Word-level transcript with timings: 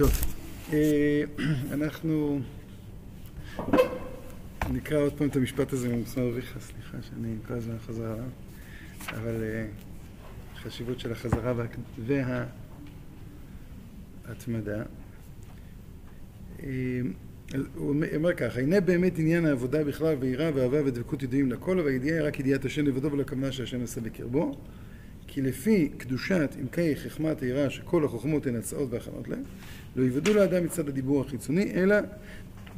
טוב, 0.00 0.12
אה, 0.72 1.22
אנחנו 1.74 2.40
נקרא 4.70 4.98
עוד 4.98 5.12
פעם 5.12 5.28
את 5.28 5.36
המשפט 5.36 5.72
הזה 5.72 5.88
ממסמר 5.88 6.28
אביך, 6.28 6.58
סליחה 6.60 6.98
שאני 7.02 7.36
כל 7.48 7.54
הזמן 7.54 7.78
חוזר 7.86 8.12
עליו, 8.12 8.24
אבל 9.08 9.42
אה, 9.42 9.66
חשיבות 10.56 11.00
של 11.00 11.12
החזרה 11.12 11.52
וההתמדה. 14.26 14.82
אה, 16.62 17.00
הוא 17.74 17.94
אומר 18.14 18.34
ככה, 18.34 18.60
הנה 18.60 18.80
באמת 18.80 19.18
עניין 19.18 19.46
העבודה 19.46 19.84
בכלל 19.84 20.16
ויראה 20.20 20.50
ואהבה 20.54 20.84
ודבקות 20.84 21.22
ידועים 21.22 21.52
לכל, 21.52 21.80
והידיעה 21.84 22.18
היא 22.18 22.26
רק 22.26 22.40
ידיעת 22.40 22.64
השם 22.64 22.86
לבדו 22.86 23.12
ולכוונה 23.12 23.52
שהשם 23.52 23.82
עשה 23.82 24.00
בקרבו. 24.00 24.60
כי 25.32 25.42
לפי 25.42 25.88
קדושת 25.96 26.54
עמקי 26.60 26.96
חכמת 26.96 27.42
היראה 27.42 27.70
שכל 27.70 28.04
החוכמות 28.04 28.46
הן 28.46 28.56
הצעות 28.56 28.88
והכנות 28.92 29.28
להן, 29.28 29.42
לא 29.96 30.02
יוודאו 30.02 30.34
לאדם 30.34 30.64
מצד 30.64 30.88
הדיבור 30.88 31.20
החיצוני, 31.20 31.72
אלא 31.74 31.96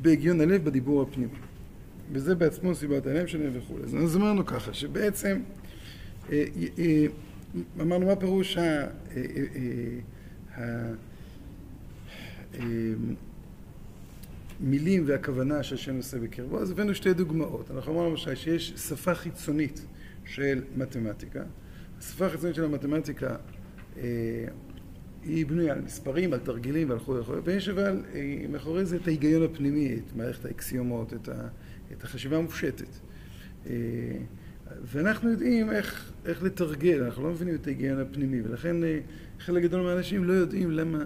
בהגיון 0.03 0.41
הלב 0.41 0.65
בדיבור 0.65 1.03
הפנימי. 1.03 1.33
וזה 2.13 2.35
בעצמו 2.35 2.75
סיבת 2.75 3.07
העיניים 3.07 3.27
שלהם 3.27 3.51
וכו'. 3.55 3.79
אז 4.05 4.17
אמרנו 4.17 4.47
ככה, 4.47 4.75
שבעצם 4.75 5.41
אה, 6.33 6.45
אה, 6.79 7.07
אמרנו 7.81 8.07
מה 8.07 8.17
פירוש 8.17 8.59
המילים 14.61 15.05
והכוונה 15.07 15.63
שהשם 15.63 15.97
עושה 15.97 16.19
בקרבו, 16.19 16.61
אז 16.61 16.71
הבאנו 16.71 16.95
שתי 16.95 17.15
דוגמאות. 17.15 17.71
אנחנו 17.71 17.93
אמרנו 17.93 18.11
למשל 18.11 18.35
שיש 18.35 18.71
שפה 18.71 19.15
חיצונית 19.15 19.87
של 20.25 20.63
מתמטיקה, 20.77 21.43
השפה 22.03 22.27
החיצונית 22.27 22.55
של 22.55 22.65
המתמטיקה 22.65 23.37
אה, 23.97 24.03
היא 25.23 25.47
בנויה 25.47 25.73
על 25.73 25.81
מספרים, 25.81 26.33
על 26.33 26.39
תרגילים 26.39 26.89
ועל 26.89 26.99
וכו' 26.99 27.17
וכו', 27.17 27.45
ויש 27.45 27.69
אבל 27.69 28.03
אה, 28.15 28.45
מאחורי 28.49 28.85
זה 28.85 28.97
את 28.97 29.07
ההיגיון 29.07 29.43
הפנימי, 29.43 29.95
את 29.95 30.17
מערכת 30.17 30.45
האקסיומות, 30.45 31.15
את, 31.15 31.29
ה, 31.29 31.49
את 31.93 32.05
החשיבה 32.05 32.37
המופשטת. 32.37 32.87
אה, 33.67 33.73
ואנחנו 34.83 35.31
יודעים 35.31 35.73
איך, 35.73 36.13
איך 36.25 36.43
לתרגל, 36.43 37.03
אנחנו 37.05 37.23
לא 37.23 37.31
מבינים 37.31 37.55
את 37.55 37.67
ההיגיון 37.67 38.01
הפנימי, 38.01 38.43
ולכן 38.43 38.77
חלק 39.39 39.63
גדול 39.63 39.83
מהאנשים 39.83 40.25
לא 40.25 40.33
יודעים 40.33 40.71
למה, 40.71 41.05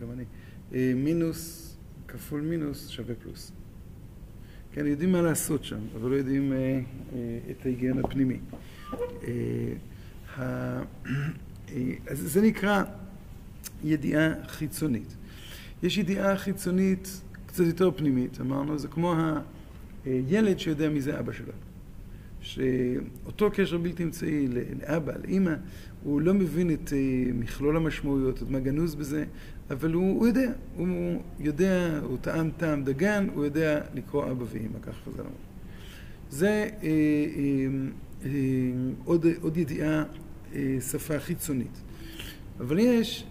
גם 0.00 0.08
אני, 0.12 0.24
מינוס 0.94 1.76
כפול 2.08 2.40
מינוס 2.40 2.88
שווה 2.88 3.14
פלוס. 3.14 3.52
כן, 4.72 4.86
יודעים 4.86 5.12
מה 5.12 5.22
לעשות 5.22 5.64
שם, 5.64 5.80
אבל 5.94 6.10
לא 6.10 6.16
יודעים 6.16 6.52
את 7.50 7.66
ההיגיון 7.66 7.98
הפנימי. 7.98 8.38
אז 12.10 12.18
זה 12.18 12.42
נקרא 12.42 12.82
ידיעה 13.84 14.28
חיצונית. 14.46 15.16
יש 15.82 15.98
ידיעה 15.98 16.36
חיצונית 16.36 17.20
קצת 17.46 17.64
יותר 17.64 17.90
פנימית, 17.90 18.40
אמרנו, 18.40 18.78
זה 18.78 18.88
כמו 18.88 19.14
הילד 20.04 20.58
שיודע 20.58 20.88
מי 20.88 21.00
זה 21.00 21.18
אבא 21.18 21.32
שלו. 21.32 21.52
שאותו 22.40 23.50
קשר 23.50 23.78
בלתי 23.78 24.02
אמצעי 24.02 24.48
לאבא, 24.80 25.12
לאימא, 25.24 25.54
הוא 26.02 26.20
לא 26.20 26.34
מבין 26.34 26.70
את 26.70 26.92
אה, 26.92 27.32
מכלול 27.34 27.76
המשמעויות, 27.76 28.42
את 28.42 28.50
מה 28.50 28.60
גנוז 28.60 28.94
בזה, 28.94 29.24
אבל 29.70 29.92
הוא, 29.92 30.18
הוא 30.18 30.26
יודע, 30.26 30.52
הוא 30.76 31.22
יודע, 31.40 32.00
הוא 32.02 32.18
טעם 32.20 32.50
טעם 32.56 32.84
דגן, 32.84 33.26
הוא 33.34 33.44
יודע 33.44 33.80
לקרוא 33.94 34.30
אבא 34.30 34.44
ואימא, 34.52 34.78
כך 34.82 34.94
חז"ל 35.04 35.20
אמרו. 35.20 35.47
זה 36.30 36.48
אה, 36.48 36.68
אה, 36.82 36.90
אה, 38.24 38.30
עוד, 39.04 39.26
עוד 39.40 39.56
ידיעה 39.56 40.04
שפה 40.80 41.18
חיצונית. 41.18 41.82
אבל 42.60 42.78
יש 42.78 43.24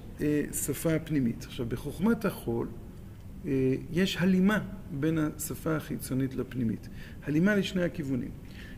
שפה 0.66 1.00
פנימית. 1.00 1.44
עכשיו, 1.46 1.66
בחוכמת 1.66 2.26
החול 2.26 2.68
יש 3.92 4.18
הלימה 4.18 4.60
בין 5.00 5.18
השפה 5.18 5.76
החיצונית 5.76 6.36
לפנימית. 6.36 6.90
הלימה 7.24 7.56
לשני 7.56 7.84
הכיוונים. 7.84 8.32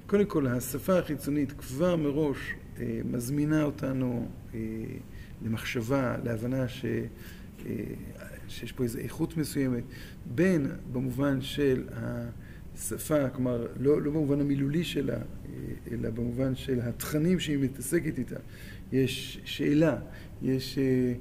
קודם 0.07 0.25
כל, 0.25 0.47
השפה 0.47 0.99
החיצונית 0.99 1.51
כבר 1.51 1.95
מראש 1.95 2.37
מזמינה 3.05 3.63
אותנו 3.63 4.27
למחשבה, 5.45 6.17
להבנה 6.23 6.67
ש... 6.67 6.85
שיש 8.47 8.71
פה 8.71 8.83
איזו 8.83 8.99
איכות 8.99 9.37
מסוימת, 9.37 9.83
בין 10.35 10.67
במובן 10.91 11.41
של 11.41 11.83
השפה, 12.79 13.29
כלומר, 13.29 13.67
לא, 13.79 14.01
לא 14.01 14.11
במובן 14.11 14.41
המילולי 14.41 14.83
שלה, 14.83 15.17
אלא 15.91 16.09
במובן 16.09 16.55
של 16.55 16.79
התכנים 16.81 17.39
שהיא 17.39 17.57
מתעסקת 17.57 18.17
איתה. 18.17 18.39
יש 18.91 19.39
שאלה, 19.45 19.97
יש 20.41 20.77
אה, 20.77 21.13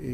אה, 0.00 0.06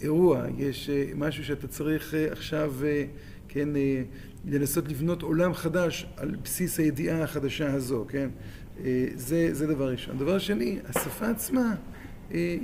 אירוע, 0.00 0.46
יש 0.58 0.90
אה, 0.90 1.10
משהו 1.16 1.44
שאתה 1.44 1.68
צריך 1.68 2.14
אה, 2.14 2.32
עכשיו, 2.32 2.74
אה, 2.84 3.04
כן, 3.48 3.76
אה, 3.76 4.02
לנסות 4.44 4.88
לבנות 4.88 5.22
עולם 5.22 5.54
חדש 5.54 6.06
על 6.16 6.36
בסיס 6.42 6.78
הידיעה 6.78 7.22
החדשה 7.22 7.72
הזו, 7.72 8.04
כן? 8.08 8.28
אה, 8.84 9.06
זה, 9.14 9.48
זה 9.54 9.66
דבר 9.66 9.90
ראשון. 9.90 10.18
דבר 10.18 10.38
שני, 10.38 10.78
השפה 10.84 11.28
עצמה 11.28 11.74
אה, 12.34 12.56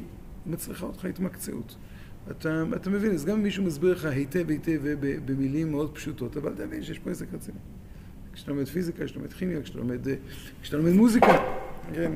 מצריכה 0.47 0.87
אותך 0.87 1.05
התמקצעות. 1.05 1.77
אתה, 2.31 2.65
אתה 2.77 2.91
מבין, 2.91 3.13
אז 3.13 3.25
גם 3.25 3.37
אם 3.37 3.43
מישהו 3.43 3.65
מסביר 3.65 3.93
לך 3.93 4.05
היטב 4.05 4.51
היטב 4.51 4.81
במילים 5.25 5.71
מאוד 5.71 5.95
פשוטות, 5.95 6.37
אבל 6.37 6.53
תבין 6.57 6.83
שיש 6.83 6.99
פה 6.99 7.11
איזה 7.11 7.27
קצין. 7.27 7.55
כשאתה 8.33 8.51
לומד 8.51 8.69
פיזיקה, 8.69 9.05
כשאתה 9.05 9.19
לומד 9.19 9.33
כימיה, 9.33 9.63
כשאתה 9.63 9.79
לומד, 9.79 10.09
אה, 10.09 10.15
כשאתה 10.63 10.77
לומד 10.77 10.93
מוזיקה, 10.93 11.57
כן. 11.95 12.13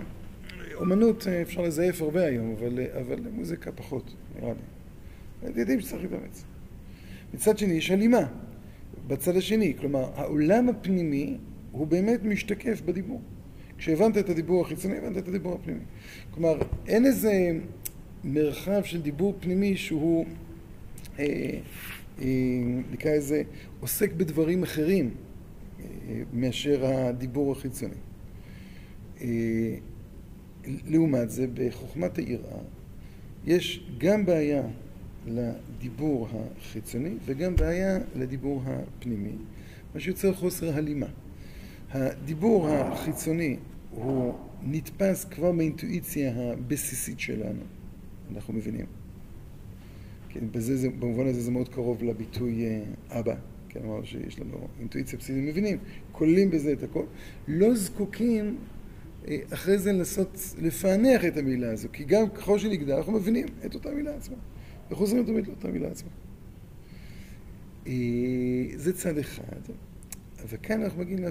אומנות 0.74 1.26
אה, 1.26 1.42
אפשר 1.42 1.62
לזייף 1.62 2.02
הרבה 2.02 2.24
היום, 2.24 2.54
אבל, 2.58 2.78
אה, 2.78 3.00
אבל 3.00 3.20
מוזיקה 3.32 3.72
פחות, 3.72 4.14
נראה 4.36 4.52
לי. 5.42 5.60
יודעים 5.60 5.80
שצריך 5.80 6.02
להתאמץ. 6.02 6.44
מצד 7.34 7.58
שני, 7.58 7.72
יש 7.72 7.90
הלימה 7.90 8.26
בצד 9.06 9.36
השני. 9.36 9.74
כלומר, 9.80 10.10
העולם 10.14 10.68
הפנימי 10.68 11.38
הוא 11.72 11.86
באמת 11.86 12.24
משתקף 12.24 12.80
בדיבור. 12.80 13.20
כשהבנת 13.78 14.18
את 14.18 14.28
הדיבור 14.28 14.64
החיצוני, 14.64 14.98
הבנת 14.98 15.16
את 15.16 15.28
הדיבור 15.28 15.54
הפנימי. 15.54 15.80
כלומר, 16.30 16.58
אין 16.86 17.06
איזה 17.06 17.52
מרחב 18.24 18.82
של 18.84 19.02
דיבור 19.02 19.34
פנימי 19.40 19.76
שהוא, 19.76 20.26
אה, 21.18 21.24
אה, 22.20 22.26
נקרא 22.92 23.12
לזה, 23.12 23.42
עוסק 23.80 24.12
בדברים 24.12 24.62
אחרים. 24.62 25.10
מאשר 26.32 26.86
הדיבור 26.86 27.52
החיצוני. 27.52 27.94
אה, 29.20 29.74
לעומת 30.86 31.30
זה, 31.30 31.46
בחוכמת 31.54 32.18
היראה 32.18 32.58
יש 33.46 33.86
גם 33.98 34.26
בעיה 34.26 34.62
לדיבור 35.26 36.28
החיצוני 36.32 37.14
וגם 37.24 37.56
בעיה 37.56 37.98
לדיבור 38.16 38.62
הפנימי, 38.66 39.32
מה 39.94 40.00
שיוצר 40.00 40.34
חוסר 40.34 40.74
הלימה. 40.74 41.06
הדיבור 41.90 42.68
החיצוני 42.68 43.56
הוא 43.90 44.34
נתפס 44.62 45.24
כבר 45.24 45.52
באינטואיציה 45.52 46.32
הבסיסית 46.36 47.20
שלנו, 47.20 47.62
אנחנו 48.34 48.54
מבינים. 48.54 48.86
כן, 50.28 50.44
בזה, 50.52 50.88
במובן 50.90 51.26
הזה 51.26 51.40
זה 51.40 51.50
מאוד 51.50 51.68
קרוב 51.68 52.02
לביטוי 52.02 52.66
אה, 52.66 52.82
אבא. 53.20 53.34
כן, 53.68 53.80
אמרנו 53.84 54.06
שיש 54.06 54.40
לנו 54.40 54.68
אינטואיציה 54.80 55.18
בסיסית, 55.18 55.44
מבינים, 55.44 55.78
כוללים 56.12 56.50
בזה 56.50 56.72
את 56.72 56.82
הכל, 56.82 57.04
לא 57.48 57.74
זקוקים 57.74 58.56
אה, 59.28 59.38
אחרי 59.52 59.78
זה 59.78 59.92
לנסות 59.92 60.54
לפענח 60.58 61.24
את 61.24 61.36
המילה 61.36 61.72
הזו, 61.72 61.88
כי 61.92 62.04
גם 62.04 62.30
ככל 62.30 62.58
שנגדל 62.58 62.92
אנחנו 62.92 63.12
מבינים 63.12 63.46
את 63.66 63.74
אותה 63.74 63.90
מילה 63.90 64.14
עצמה, 64.16 64.36
וחוזרים 64.90 65.24
תמיד 65.24 65.46
לאותה 65.46 65.68
מילה 65.68 65.88
עצמה. 65.88 66.10
אה, 67.86 67.92
זה 68.74 68.92
צד 68.92 69.18
אחד, 69.18 69.60
וכאן 70.48 70.82
אנחנו 70.82 71.00
מגיעים 71.00 71.24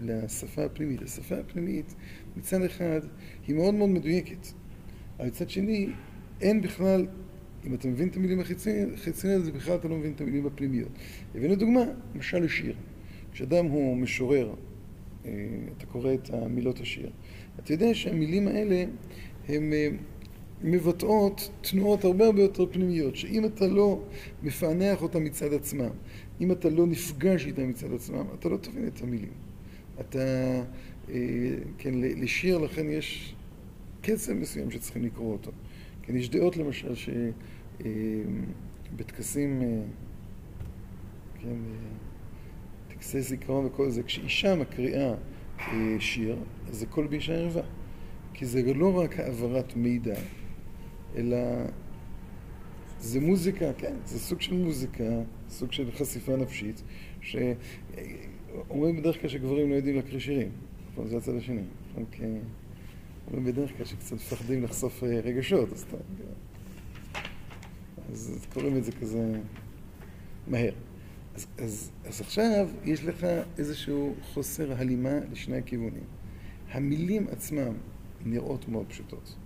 לשפה 0.00 0.64
הפנימית. 0.64 1.02
השפה 1.02 1.38
הפנימית 1.38 1.94
מצד 2.36 2.62
אחד 2.62 3.00
היא 3.46 3.56
מאוד 3.56 3.74
מאוד 3.74 3.88
מדויקת, 3.88 4.46
אבל 5.18 5.26
מצד 5.26 5.50
שני 5.50 5.88
אין 6.40 6.62
בכלל 6.62 7.06
אם 7.66 7.74
אתה 7.74 7.88
מבין 7.88 8.08
את 8.08 8.16
המילים 8.16 8.40
החיצוניות, 8.40 9.42
אז 9.42 9.50
בכלל 9.50 9.76
אתה 9.76 9.88
לא 9.88 9.96
מבין 9.96 10.12
את 10.12 10.20
המילים 10.20 10.46
הפנימיות. 10.46 10.88
הבאנו 11.34 11.54
דוגמה, 11.54 11.84
למשל 12.14 12.38
לשיר. 12.38 12.74
כשאדם 13.32 13.66
הוא 13.66 13.96
משורר, 13.96 14.54
אה, 15.24 15.30
אתה 15.76 15.86
קורא 15.86 16.14
את 16.14 16.30
המילות 16.32 16.80
השיר. 16.80 17.10
אתה 17.58 17.72
יודע 17.72 17.94
שהמילים 17.94 18.48
האלה 18.48 18.84
הן 19.48 19.72
אה, 19.72 19.88
מבטאות 20.62 21.50
תנועות 21.60 22.04
הרבה 22.04 22.26
הרבה 22.26 22.42
יותר 22.42 22.66
פנימיות, 22.72 23.16
שאם 23.16 23.44
אתה 23.44 23.66
לא 23.66 24.02
מפענח 24.42 25.02
אותן 25.02 25.22
מצד 25.22 25.52
עצמם, 25.52 25.90
אם 26.40 26.52
אתה 26.52 26.70
לא 26.70 26.86
נפגש 26.86 27.46
איתן 27.46 27.68
מצד 27.68 27.92
עצמם, 27.92 28.24
אתה 28.38 28.48
לא 28.48 28.56
תבין 28.56 28.86
את 28.86 29.02
המילים. 29.02 29.32
אתה, 30.00 30.18
אה, 31.10 31.14
כן, 31.78 31.94
לשיר 31.94 32.58
לכן 32.58 32.90
יש 32.90 33.34
קצב 34.02 34.32
מסוים 34.32 34.70
שצריכים 34.70 35.04
לקרוא 35.04 35.32
אותו. 35.32 35.50
כן, 36.08 36.16
יש 36.16 36.30
דעות 36.30 36.56
למשל 36.56 36.94
שבטקסים, 38.94 39.62
אה, 39.62 39.82
כן, 41.42 41.48
אה, 41.48 41.54
טקסי 42.88 43.20
זיכרון 43.20 43.66
וכל 43.66 43.90
זה, 43.90 44.02
כשאישה 44.02 44.54
מקריאה 44.54 45.14
אה, 45.58 45.96
שיר, 45.98 46.36
זה 46.70 46.86
קול 46.86 47.06
באישה 47.06 47.34
ערווה. 47.34 47.62
כי 48.34 48.46
זה 48.46 48.74
לא 48.74 48.98
רק 48.98 49.20
העברת 49.20 49.76
מידע, 49.76 50.14
אלא 51.16 51.36
זה 52.98 53.20
מוזיקה, 53.20 53.72
כן, 53.72 53.94
זה 54.04 54.18
סוג 54.18 54.40
של 54.40 54.54
מוזיקה, 54.54 55.22
סוג 55.48 55.72
של 55.72 55.92
חשיפה 55.92 56.36
נפשית, 56.36 56.82
שאומרים 57.20 58.96
בדרך 58.96 59.20
כלל 59.20 59.30
שגברים 59.30 59.70
לא 59.70 59.74
יודעים 59.74 59.96
להקריא 59.96 60.20
שירים, 60.20 60.50
זה 61.04 61.16
הצד 61.16 61.34
השני, 61.34 61.62
נכון, 61.90 62.04
כי 62.12 62.22
אומרים 63.28 63.44
בדרך 63.44 63.76
כלל 63.76 63.86
שקצת 63.86 64.12
מפחדים 64.12 64.62
לחשוף 64.62 65.04
אה, 65.04 65.20
רגשות, 65.20 65.72
אז, 65.72 65.84
אז 68.12 68.46
קוראים 68.52 68.76
את 68.76 68.84
זה 68.84 68.92
כזה 68.92 69.40
מהר. 70.46 70.72
אז, 71.34 71.46
אז, 71.58 71.90
אז 72.04 72.20
עכשיו 72.20 72.68
יש 72.84 73.04
לך 73.04 73.26
איזשהו 73.58 74.14
חוסר 74.22 74.72
הלימה 74.72 75.18
לשני 75.32 75.56
הכיוונים. 75.56 76.04
המילים 76.70 77.26
עצמם 77.30 77.74
נראות 78.24 78.68
מאוד 78.68 78.86
פשוטות. 78.86 79.36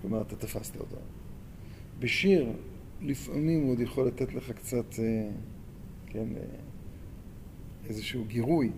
כלומר, 0.00 0.22
אתה 0.22 0.36
תפסת 0.36 0.76
אותן. 0.76 0.96
בשיר, 1.98 2.52
לפעמים 3.00 3.62
הוא 3.62 3.70
עוד 3.70 3.80
יכול 3.80 4.06
לתת 4.06 4.34
לך 4.34 4.50
קצת, 4.50 4.98
אה, 4.98 5.30
כן, 6.06 6.28
אה, 6.36 6.42
איזשהו 7.88 8.24
גירוי. 8.24 8.70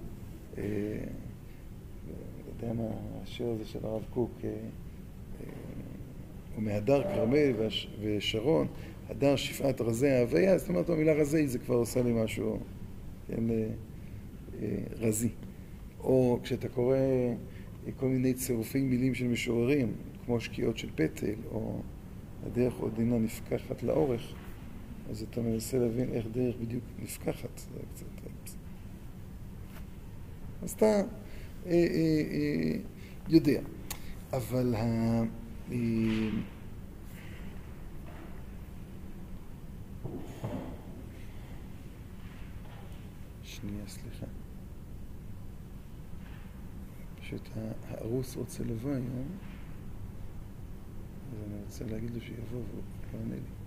אה, 2.63 2.71
אתה 2.73 2.83
השיר 3.23 3.49
הזה 3.49 3.65
של 3.65 3.79
הרב 3.83 4.05
קוק, 4.11 4.31
הוא 6.55 6.63
מהדר 6.63 7.03
כרמל 7.03 7.53
ושרון, 8.01 8.67
הדר 9.09 9.37
שפעת 9.37 9.81
רזי 9.81 10.09
ההוויה, 10.09 10.59
זאת 10.59 10.69
אומרת, 10.69 10.91
המילה 10.91 11.13
רזי 11.13 11.49
זה 11.49 11.59
כבר 11.59 11.75
עושה 11.75 12.03
לי 12.03 12.13
משהו, 12.13 12.59
כן, 13.27 13.45
רזי. 15.01 15.29
או 16.01 16.39
כשאתה 16.43 16.69
קורא 16.69 16.97
כל 17.97 18.07
מיני 18.07 18.35
צירופי 18.35 18.83
מילים 18.83 19.15
של 19.15 19.27
משוררים, 19.27 19.93
כמו 20.27 20.41
שקיעות 20.41 20.79
של 20.79 20.89
פטל, 20.95 21.35
או 21.51 21.81
הדרך 22.47 22.75
עוד 22.75 22.93
אינה 22.99 23.19
נפקחת 23.19 23.83
לאורך, 23.83 24.35
אז 25.11 25.23
אתה 25.23 25.41
מנסה 25.41 25.79
להבין 25.79 26.13
איך 26.13 26.27
דרך 26.33 26.57
בדיוק 26.57 26.85
נפקחת. 27.03 27.59
זה 27.59 27.81
קצת... 27.95 28.07
אז 30.63 30.71
אתה 30.71 31.03
אה, 31.67 31.73
אה, 31.73 32.23
אה, 32.31 32.79
יודע. 33.29 33.61
אבל 34.33 34.75
ה... 34.75 35.23
שנייה, 43.43 43.87
סליחה. 43.87 44.27
פשוט 47.21 47.49
הארוס 47.89 48.37
רוצה 48.37 48.65
לבוא 48.65 48.91
היום. 48.91 49.27
אז 51.33 51.39
אני 51.47 51.63
רוצה 51.65 51.85
להגיד 51.85 52.11
לו 52.11 52.21
שיבוא 52.21 52.45
והוא 52.51 52.83
לא 53.13 53.19
עונה 53.19 53.35
לי. 53.35 53.64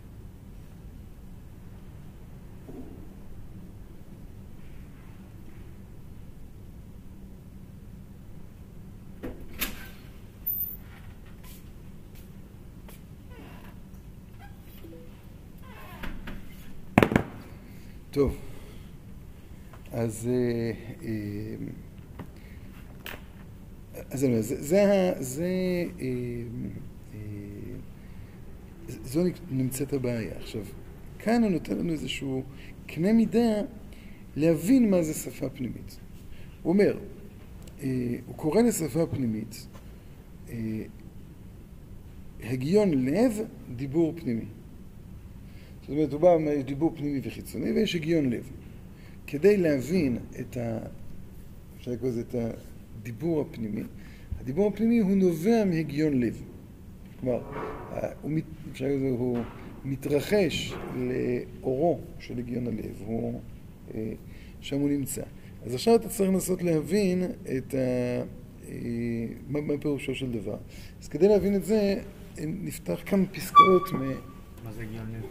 טוב, 18.17 18.37
אז, 19.91 20.29
אה, 20.31 20.71
אה, 21.03 21.55
אז 24.11 24.19
זה, 24.19 24.41
זה, 24.41 25.13
זה 25.19 25.83
אה, 25.99 26.43
זו 29.03 29.23
נמצאת 29.51 29.93
הבעיה. 29.93 30.37
עכשיו, 30.37 30.61
כאן 31.19 31.43
הוא 31.43 31.51
נותן 31.51 31.77
לנו 31.77 31.91
איזשהו 31.91 32.43
קנה 32.87 33.13
מידה 33.13 33.61
להבין 34.35 34.89
מה 34.91 35.03
זה 35.03 35.13
שפה 35.13 35.49
פנימית. 35.49 35.99
הוא 36.63 36.73
אומר, 36.73 36.97
הוא 38.25 38.35
קורא 38.35 38.61
לשפה 38.61 39.05
פנימית 39.05 39.67
הגיון 42.43 43.05
לב, 43.05 43.39
דיבור 43.75 44.13
פנימי. 44.15 44.45
זאת 45.87 45.95
אומרת, 45.95 46.13
הוא 46.13 46.21
בא, 46.21 46.51
יש 46.51 46.63
דיבור 46.63 46.93
פנימי 46.95 47.19
וחיצוני 47.23 47.71
ויש 47.71 47.95
הגיון 47.95 48.29
לב. 48.29 48.51
כדי 49.27 49.57
להבין 49.57 50.17
את 50.39 50.57
ה... 50.57 50.79
אפשר 51.77 51.91
לקרוא 51.91 52.09
לזה 52.09 52.21
את 52.21 52.35
הדיבור 53.01 53.41
הפנימי, 53.41 53.83
הדיבור 54.39 54.67
הפנימי 54.67 54.99
הוא 54.99 55.15
נובע 55.15 55.65
מהגיון 55.65 56.19
לב. 56.19 56.43
כלומר, 57.19 57.41
הוא, 58.21 58.31
אפשר 58.71 58.85
להגיד, 58.85 59.01
הוא 59.01 59.37
מתרחש 59.85 60.73
לאורו 60.95 61.99
של 62.19 62.39
הגיון 62.39 62.67
הלב, 62.67 63.01
הוא, 63.05 63.41
אה, 63.95 64.13
שם 64.61 64.79
הוא 64.79 64.89
נמצא. 64.89 65.21
אז 65.65 65.73
עכשיו 65.73 65.95
אתה 65.95 66.09
צריך 66.09 66.29
לנסות 66.29 66.63
להבין 66.63 67.23
את 67.57 67.73
ה... 67.73 67.77
אה, 68.69 69.27
מה 69.47 69.77
פירושו 69.81 70.15
של 70.15 70.31
דבר. 70.31 70.57
אז 71.01 71.07
כדי 71.07 71.27
להבין 71.27 71.55
את 71.55 71.65
זה, 71.65 72.01
נפתח 72.37 72.99
כמה 73.05 73.25
פסקאות 73.25 73.93
מ... 73.93 74.36
מה 74.67 74.73
זה 74.73 74.81
לב? 74.83 75.21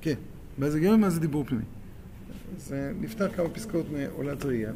כן, 0.00 0.14
מה 0.58 0.70
זה 0.70 0.78
הגיון 0.78 0.94
ומה 0.94 1.10
זה 1.10 1.20
דיבור 1.20 1.44
פנימי. 1.44 1.64
אז 2.56 2.72
אה, 2.72 2.92
נפתח 3.00 3.26
כמה 3.36 3.48
פסקאות 3.48 3.86
מעולת 3.92 4.44
ראייה. 4.44 4.72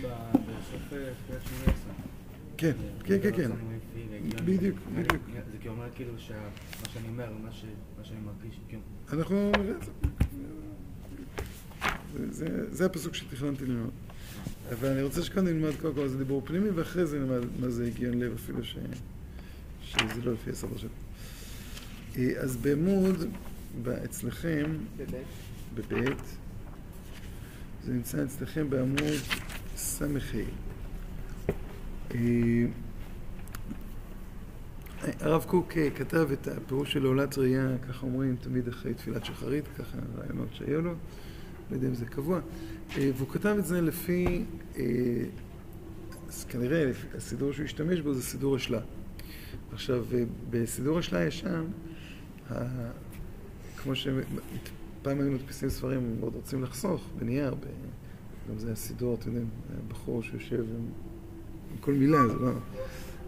בסוף 0.00 0.82
תפילת 0.88 1.14
שמונה 1.28 1.76
כן, 2.56 2.72
כן, 3.04 3.16
כן, 3.22 3.30
כן. 3.36 3.50
בדיוק, 4.44 4.78
בדיוק. 4.94 5.22
זה 5.52 5.58
כי 5.60 5.68
אומר 5.68 5.86
כאילו 5.94 6.12
שמה 6.18 6.36
שאני 6.92 7.08
אומר, 7.08 7.32
מה 7.42 7.50
שאני 8.04 8.20
מרגיש, 8.20 8.60
כאילו. 8.68 8.82
אנחנו... 9.12 9.52
זה 12.70 12.86
הפסוק 12.86 13.14
שתכננתי 13.14 13.66
ללמוד. 13.66 13.90
אבל 14.70 14.88
אני 14.88 15.02
רוצה 15.02 15.22
שקודם 15.22 15.46
נלמד 15.46 15.72
קודם 15.80 15.94
כל 15.94 16.00
איזה 16.00 16.18
דיבור 16.18 16.42
פנימי, 16.46 16.70
ואחרי 16.70 17.06
זה 17.06 17.18
נלמד 17.18 17.46
מה 17.60 17.70
זה 17.70 17.86
הגיון 17.86 18.18
לב, 18.18 18.32
אפילו 18.34 18.64
שזה 18.64 20.22
לא 20.24 20.32
לפי 20.32 20.50
הסדר 20.50 20.76
שלו. 20.76 20.90
אז 22.18 22.56
בעמוד, 22.56 23.16
אצלכם, 24.04 24.76
בבית, 25.74 26.18
זה 27.84 27.92
נמצא 27.92 28.24
אצלכם 28.24 28.70
בעמוד 28.70 29.20
ס"ה. 29.76 30.06
אה, 32.14 32.66
הרב 35.20 35.44
קוק 35.48 35.76
אה, 35.76 35.90
כתב 35.90 36.28
את 36.32 36.48
הפירוש 36.48 36.92
של 36.92 37.04
עולת 37.04 37.38
ראייה, 37.38 37.68
ככה 37.88 38.06
אומרים 38.06 38.36
תמיד 38.36 38.68
אחרי 38.68 38.94
תפילת 38.94 39.24
שחרית, 39.24 39.64
ככה 39.78 39.98
רעיונות 40.18 40.48
שהיו 40.52 40.82
לו, 40.82 40.90
לא 41.70 41.74
יודע 41.74 41.88
אם 41.88 41.94
זה 41.94 42.06
קבוע, 42.06 42.40
אה, 42.96 43.10
והוא 43.16 43.28
כתב 43.28 43.56
את 43.58 43.66
זה 43.66 43.80
לפי, 43.80 44.44
אז 46.28 46.44
כנראה 46.44 46.90
הסידור 47.16 47.52
שהוא 47.52 47.64
השתמש 47.64 48.00
בו 48.00 48.14
זה 48.14 48.22
סידור 48.22 48.56
השלה. 48.56 48.80
עכשיו, 49.72 50.04
בסידור 50.50 50.98
השלה 50.98 51.24
יש 51.24 51.40
שם, 51.40 51.64
כמו 53.76 53.94
שפעם 53.94 55.20
היו 55.20 55.30
מדפיסים 55.30 55.68
ספרים, 55.68 56.16
מאוד 56.20 56.34
רוצים 56.34 56.62
לחסוך 56.62 57.08
בנייר, 57.18 57.54
גם 58.50 58.58
זה 58.58 58.72
הסידור, 58.72 59.14
אתם 59.14 59.28
יודעים, 59.28 59.48
בחור 59.88 60.22
שיושב 60.22 60.64
כל 61.80 61.92
מילה, 61.92 62.28
זה 62.28 62.34
לא... 62.34 62.50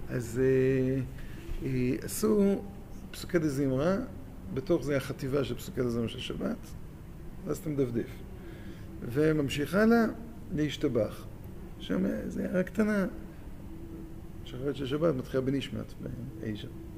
אז 0.08 0.40
אה, 0.42 1.00
אה, 1.66 1.94
עשו 2.02 2.62
פסוקי 3.10 3.38
דזמרה, 3.38 3.96
בתוך 4.54 4.84
זה 4.84 4.96
החטיבה 4.96 5.44
של 5.44 5.54
פסוקי 5.54 5.82
דזמרה 5.82 6.08
של 6.08 6.18
שבת, 6.18 6.56
ואז 7.44 7.58
אתה 7.58 7.70
מדפדף. 7.70 8.10
וממשיך 9.02 9.74
הלאה 9.74 10.04
להשתבח. 10.54 11.26
שם 11.78 12.04
זה 12.26 12.44
הערה 12.44 12.62
קטנה. 12.62 13.06
שחרית 14.44 14.76
של 14.76 14.86
שבת 14.86 15.14
מתחילה 15.14 15.42
בנשמת, 15.42 15.92
באי 16.40 16.56
שם. 16.56 16.68
בסדר. 16.68 16.91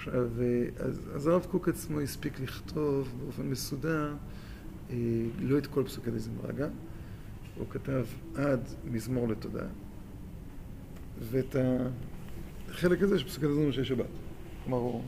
עכשיו, 0.00 0.42
אה, 0.42 0.86
אז, 1.14 1.26
הרב 1.26 1.46
קוק 1.50 1.68
עצמו 1.68 2.00
הספיק 2.00 2.40
לכתוב 2.40 3.14
באופן 3.20 3.42
מסודר, 3.42 4.14
אה, 4.90 4.96
לא 5.38 5.58
את 5.58 5.66
כל 5.66 5.84
פסוקי 5.84 6.10
דזמרה 6.10 6.52
גם. 6.52 6.68
הוא 7.56 7.66
כתב 7.70 8.06
עד 8.34 8.60
מזמור 8.84 9.28
לתודה, 9.28 9.66
ואת 11.20 11.56
החלק 12.68 13.02
הזה 13.02 13.18
שפסוקי 13.18 13.46
תזמור 13.46 13.70
של 13.70 13.84
שבת. 13.84 14.06
כלומר, 14.64 14.78
הוא 14.78 15.02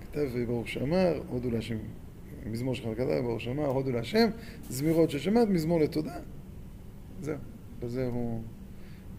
כתב 0.00 0.28
ברוך 0.46 0.68
שאמר, 0.68 1.22
הודו 1.28 1.50
להשם, 1.50 1.78
מזמור 2.46 2.74
שלך 2.74 2.88
כתב, 2.96 3.20
ברוך 3.22 3.40
שאמר, 3.40 3.66
הודו 3.66 3.90
להשם, 3.90 4.28
זמירות 4.68 5.10
של 5.10 5.18
שבת, 5.18 5.48
מזמור 5.48 5.80
לתודה. 5.80 6.16
זהו, 7.20 7.36
בזה 7.80 8.06
הוא 8.06 8.42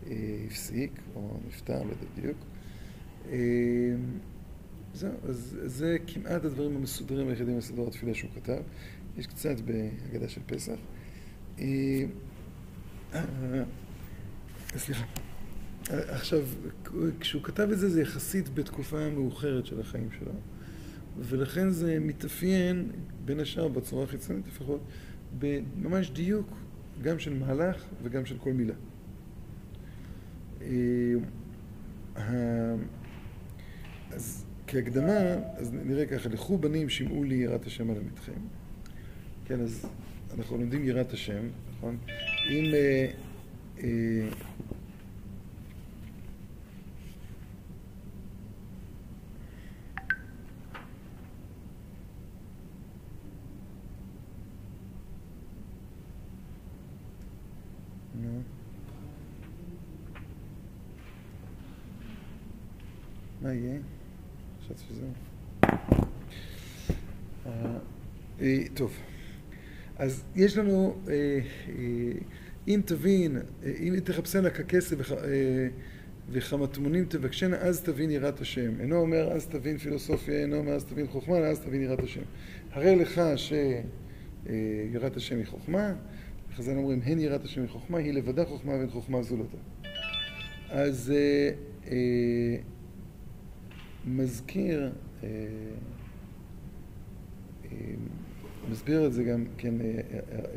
אה, 0.08 0.16
הפסיק, 0.48 0.92
או 1.16 1.38
נפטר, 1.48 1.84
לא 1.84 1.94
בדיוק. 2.18 2.38
אה, 3.32 3.96
זהו, 4.96 5.12
אז 5.28 5.58
זה 5.66 5.98
כמעט 6.08 6.46
הדברים 6.46 6.76
המסודרים 6.76 7.28
היחידים 7.28 7.58
בסדרות 7.58 7.88
התפילה 7.88 8.14
שהוא 8.14 8.32
כתב. 8.36 8.62
יש 9.18 9.28
קצת 9.28 9.56
בהגדה 9.60 10.30
של 10.30 10.42
פסח. 10.46 10.76
אה, 11.60 11.66
אה, 13.14 13.20
סליחה. 14.78 15.06
עכשיו, 15.90 16.40
כשהוא 17.20 17.44
כתב 17.44 17.68
את 17.72 17.80
זה, 17.80 17.90
זה 17.90 18.02
יחסית 18.02 18.54
בתקופה 18.54 19.10
מאוחרת 19.10 19.66
של 19.66 19.80
החיים 19.80 20.10
שלו. 20.20 20.32
ולכן 21.20 21.70
זה 21.70 21.98
מתאפיין, 22.00 22.92
בין 23.26 23.40
השאר 23.40 23.68
בצורה 23.68 24.04
החיצונית 24.04 24.48
לפחות, 24.48 24.82
בממש 25.40 26.10
דיוק 26.10 26.48
גם 27.02 27.20
של 27.20 27.34
מהלך 27.34 27.84
וגם 28.04 28.26
של 28.26 28.38
כל 28.38 28.54
מילה. 28.54 28.74
אה, 30.62 31.16
אז 34.12 34.46
כהקדמה, 34.68 35.20
אז 35.58 35.74
נראה 35.74 36.06
ככה, 36.06 36.30
לכו 36.30 36.58
בנים 36.58 36.90
שמעו 36.90 37.24
לי 37.24 37.36
יראת 37.36 37.66
השם 37.66 37.90
על 37.90 37.98
עמיתכם. 37.98 38.32
כן, 39.46 39.60
אז 39.60 39.86
אנחנו 40.38 40.58
לומדים 40.58 40.86
יראת 40.86 41.14
השם, 41.14 41.48
נכון? 41.78 41.98
אם... 42.50 42.74
אה, 42.74 43.08
אה, 43.84 44.30
מה 63.42 63.54
יהיה? 63.54 63.80
חשבתי 64.76 64.94
שזהו. 64.94 65.08
אה, 67.46 67.78
אה, 68.42 68.58
טוב, 68.74 68.98
אז 69.98 70.24
יש 70.36 70.58
לנו, 70.58 70.96
אה, 71.10 71.40
אם 72.68 72.82
תבין, 72.86 73.38
אם 73.64 74.00
תחפשנה 74.04 74.50
ככסף 74.50 74.96
וכמטמונים 76.30 77.06
תבקשנה, 77.06 77.58
אז 77.58 77.82
תבין 77.82 78.12
יראת 78.12 78.42
השם. 78.42 78.82
אינו 78.82 78.96
אומר 78.96 79.32
אז 79.32 79.48
תבין 79.48 79.78
פילוסופיה, 79.78 80.42
אינו 80.42 80.56
אומר 80.58 80.72
אז 80.72 80.86
תבין 80.86 81.08
חוכמה, 81.08 81.38
אז 81.38 81.60
תבין 81.60 81.82
יראת 81.82 82.00
השם. 82.00 82.22
הרי 82.72 82.96
לך 82.96 83.22
שיראת 83.36 85.18
השם 85.18 85.38
היא 85.38 85.46
חוכמה, 85.46 85.94
חז"ל 86.56 86.78
אומרים, 86.78 87.02
הן 87.04 87.20
יראת 87.20 87.44
השם 87.44 87.62
היא 87.62 87.70
חוכמה, 87.70 87.98
היא 87.98 88.14
לבדה 88.14 88.46
חוכמה 88.46 88.74
ואין 88.74 88.90
חוכמה 88.90 89.24
זולתה. 89.24 89.58
אז 90.70 91.14
מזכיר, 91.14 91.92
אה, 91.92 92.58
אה, 95.24 95.30
מסביר 98.70 99.06
את 99.06 99.14
זה 99.14 99.24
גם 99.24 99.46
כן 99.58 99.82
אה, 99.82 100.02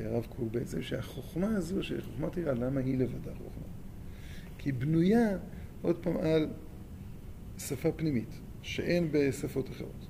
הרב 0.05 0.27
קוק 0.37 0.53
בעצם, 0.53 0.83
שהחוכמה 0.83 1.57
הזו, 1.57 1.83
שחוכמת 1.83 2.37
עירה, 2.37 2.53
למה 2.53 2.81
היא 2.81 2.99
לבדה 2.99 3.31
חוכמה? 3.35 3.65
כי 4.59 4.73
בנויה, 4.73 5.39
עוד 5.83 5.97
פעם, 5.97 6.17
על 6.17 6.49
שפה 7.59 7.93
פנימית, 7.93 8.41
שאין 8.63 9.09
בשפות 9.13 9.71
אחרות. 9.71 10.07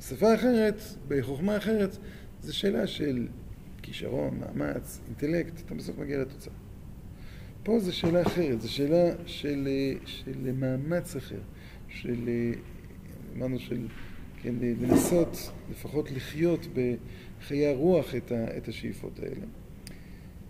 שפה 0.00 0.34
אחרת, 0.34 0.80
בחוכמה 1.08 1.56
אחרת, 1.56 1.96
זו 2.42 2.56
שאלה 2.56 2.86
של 2.86 3.28
כישרון, 3.82 4.40
מאמץ, 4.40 5.00
אינטלקט, 5.06 5.60
אתה 5.66 5.74
בסוף 5.74 5.98
מגיע 5.98 6.18
לתוצאה. 6.18 6.54
פה 7.62 7.80
זו 7.80 7.96
שאלה 7.96 8.22
אחרת, 8.22 8.60
זו 8.60 8.72
שאלה 8.72 9.12
של, 9.26 9.68
של 10.04 10.52
מאמץ 10.52 11.16
אחר. 11.16 11.40
של, 11.94 12.28
אה, 12.28 12.52
אמרנו 13.36 13.58
של, 13.58 13.86
כן, 14.42 14.54
לנסות 14.60 15.52
לפחות 15.70 16.10
לחיות 16.10 16.66
בחיי 16.74 17.66
הרוח 17.66 18.14
את, 18.14 18.32
ה, 18.32 18.56
את 18.56 18.68
השאיפות 18.68 19.18
האלה. 19.18 19.46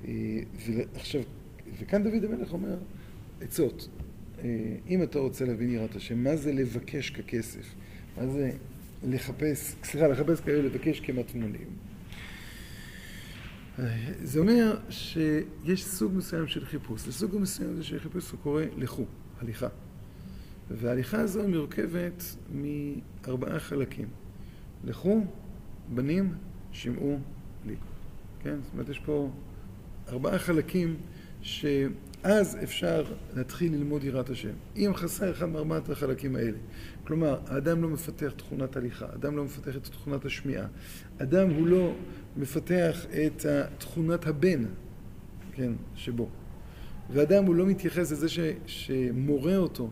אה, 0.08 0.40
ועכשיו, 0.66 1.20
וכאן 1.78 2.02
דוד 2.02 2.24
המלך 2.24 2.52
אומר, 2.52 2.76
עצות. 3.40 3.88
אה, 4.44 4.76
אם 4.88 5.02
אתה 5.02 5.18
רוצה 5.18 5.44
להבין 5.44 5.70
יראת 5.70 5.96
השם, 5.96 6.24
מה 6.24 6.36
זה 6.36 6.52
לבקש 6.52 7.10
ככסף? 7.10 7.74
מה 8.16 8.26
זה 8.26 8.50
לחפש, 9.04 9.74
סליחה, 9.82 10.08
לחפש 10.08 10.40
כאלה, 10.40 10.62
לבקש 10.62 11.00
כמטמונים? 11.00 11.68
זה 14.22 14.40
אומר 14.40 14.76
שיש 14.90 15.84
סוג 15.84 16.12
מסוים 16.14 16.46
של 16.46 16.64
חיפוש. 16.64 17.08
לסוג 17.08 17.36
מסוים 17.40 17.70
הזה 17.70 17.84
של 17.84 17.98
חיפוש 17.98 18.30
הוא 18.30 18.40
קורא 18.40 18.62
לכו, 18.76 19.04
הליכה. 19.40 19.68
וההליכה 20.70 21.20
הזו 21.20 21.48
מורכבת 21.48 22.36
מארבעה 22.52 23.58
חלקים. 23.58 24.08
לכו, 24.84 25.24
בנים, 25.94 26.34
שמעו 26.72 27.18
לי. 27.66 27.74
כן? 28.42 28.56
זאת 28.62 28.72
אומרת, 28.72 28.88
יש 28.88 28.98
פה 28.98 29.30
ארבעה 30.08 30.38
חלקים 30.38 30.96
שאז 31.42 32.58
אפשר 32.62 33.04
להתחיל 33.36 33.72
ללמוד 33.72 34.04
יראת 34.04 34.30
השם. 34.30 34.52
אם 34.76 34.92
חסר 34.94 35.30
אחד 35.30 35.48
מארבעת 35.48 35.90
החלקים 35.90 36.36
האלה, 36.36 36.58
כלומר, 37.06 37.38
האדם 37.46 37.82
לא 37.82 37.88
מפתח 37.88 38.32
תכונת 38.36 38.76
הליכה, 38.76 39.06
אדם 39.14 39.36
לא 39.36 39.44
מפתח 39.44 39.76
את 39.76 39.82
תכונת 39.82 40.24
השמיעה, 40.24 40.66
אדם 41.18 41.50
הוא 41.50 41.66
לא 41.66 41.94
מפתח 42.36 43.06
את 43.26 43.46
תכונת 43.78 44.26
הבן, 44.26 44.64
כן, 45.52 45.72
שבו. 45.94 46.28
ואדם 47.10 47.44
הוא 47.44 47.54
לא 47.54 47.66
מתייחס 47.66 48.12
לזה 48.12 48.28
ש, 48.28 48.38
שמורה 48.66 49.56
אותו 49.56 49.90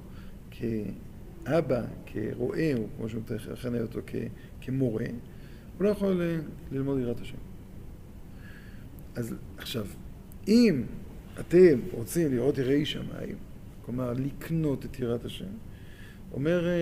כאבא, 1.45 1.83
כרועה, 2.07 2.75
או 2.75 2.87
כמו 2.97 3.09
שהוא 3.09 3.23
מכנה 3.52 3.81
אותו 3.81 4.00
כמורה, 4.61 5.07
הוא 5.78 5.85
לא 5.85 5.88
יכול 5.88 6.23
ללמוד 6.73 7.00
יראת 7.00 7.21
השם. 7.21 7.38
אז 9.14 9.35
עכשיו, 9.59 9.87
אם 10.49 10.83
אתם 11.40 11.81
רוצים 11.92 12.33
לראות 12.33 12.59
יראי 12.59 12.85
שמיים, 12.85 13.37
כלומר 13.85 14.12
לקנות 14.12 14.85
את 14.85 14.99
יראת 14.99 15.25
השם, 15.25 15.45
אומר 16.33 16.66
אה, 16.66 16.73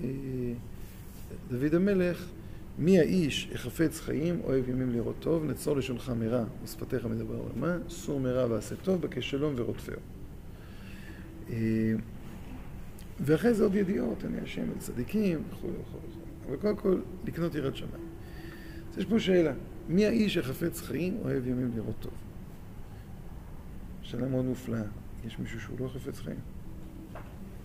אה, 0.00 0.08
דוד 1.50 1.74
המלך, 1.74 2.26
מי 2.78 2.98
האיש 2.98 3.50
החפץ 3.54 4.00
חיים, 4.00 4.40
אוהב 4.44 4.68
ימים 4.68 4.90
לראות 4.90 5.16
טוב, 5.18 5.44
נצור 5.44 5.76
לשונך 5.76 6.12
מרע 6.18 6.44
ושפתיך 6.64 7.04
מדבר 7.04 7.34
עולמה, 7.34 7.78
סור 7.88 8.20
מרע 8.20 8.46
ועשה 8.50 8.76
טוב, 8.76 9.00
בקש 9.00 9.30
שלום 9.30 9.54
ורודפהו. 9.56 9.94
אה, 11.50 11.56
ואחרי 13.20 13.54
זה 13.54 13.62
עוד 13.62 13.74
ידיעות, 13.74 14.24
אני 14.24 14.44
אשם 14.44 14.62
על 14.62 14.78
צדיקים 14.78 15.42
וכו' 15.50 15.68
וכו'. 15.68 15.98
אבל 16.46 16.56
קודם 16.56 16.76
כל, 16.76 17.00
לקנות 17.24 17.54
ירד 17.54 17.76
שמיים. 17.76 18.04
אז 18.92 18.98
יש 18.98 19.04
פה 19.04 19.20
שאלה, 19.20 19.52
מי 19.88 20.06
האיש 20.06 20.36
החפץ 20.36 20.80
חיים 20.80 21.18
אוהב 21.22 21.46
ימים 21.46 21.70
לראות 21.74 21.94
טוב? 22.00 22.12
שאלה 24.02 24.28
מאוד 24.28 24.44
מופלאה. 24.44 24.82
יש 25.26 25.38
מישהו 25.38 25.60
שהוא 25.60 25.76
לא 25.80 25.88
חפץ 25.88 26.18
חיים? 26.18 26.38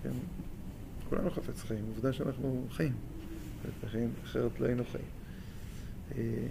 כן? 0.04 0.10
כולנו 1.10 1.32
חפץ 1.32 1.62
חיים, 1.62 1.86
עובדה 1.88 2.14
שאנחנו 2.14 2.66
חיים. 2.70 2.94
חיים 3.86 4.10
אחרת 4.24 4.60
לא 4.60 4.66
היינו 4.66 4.84
חיים. 4.92 5.06
אה, 6.18 6.48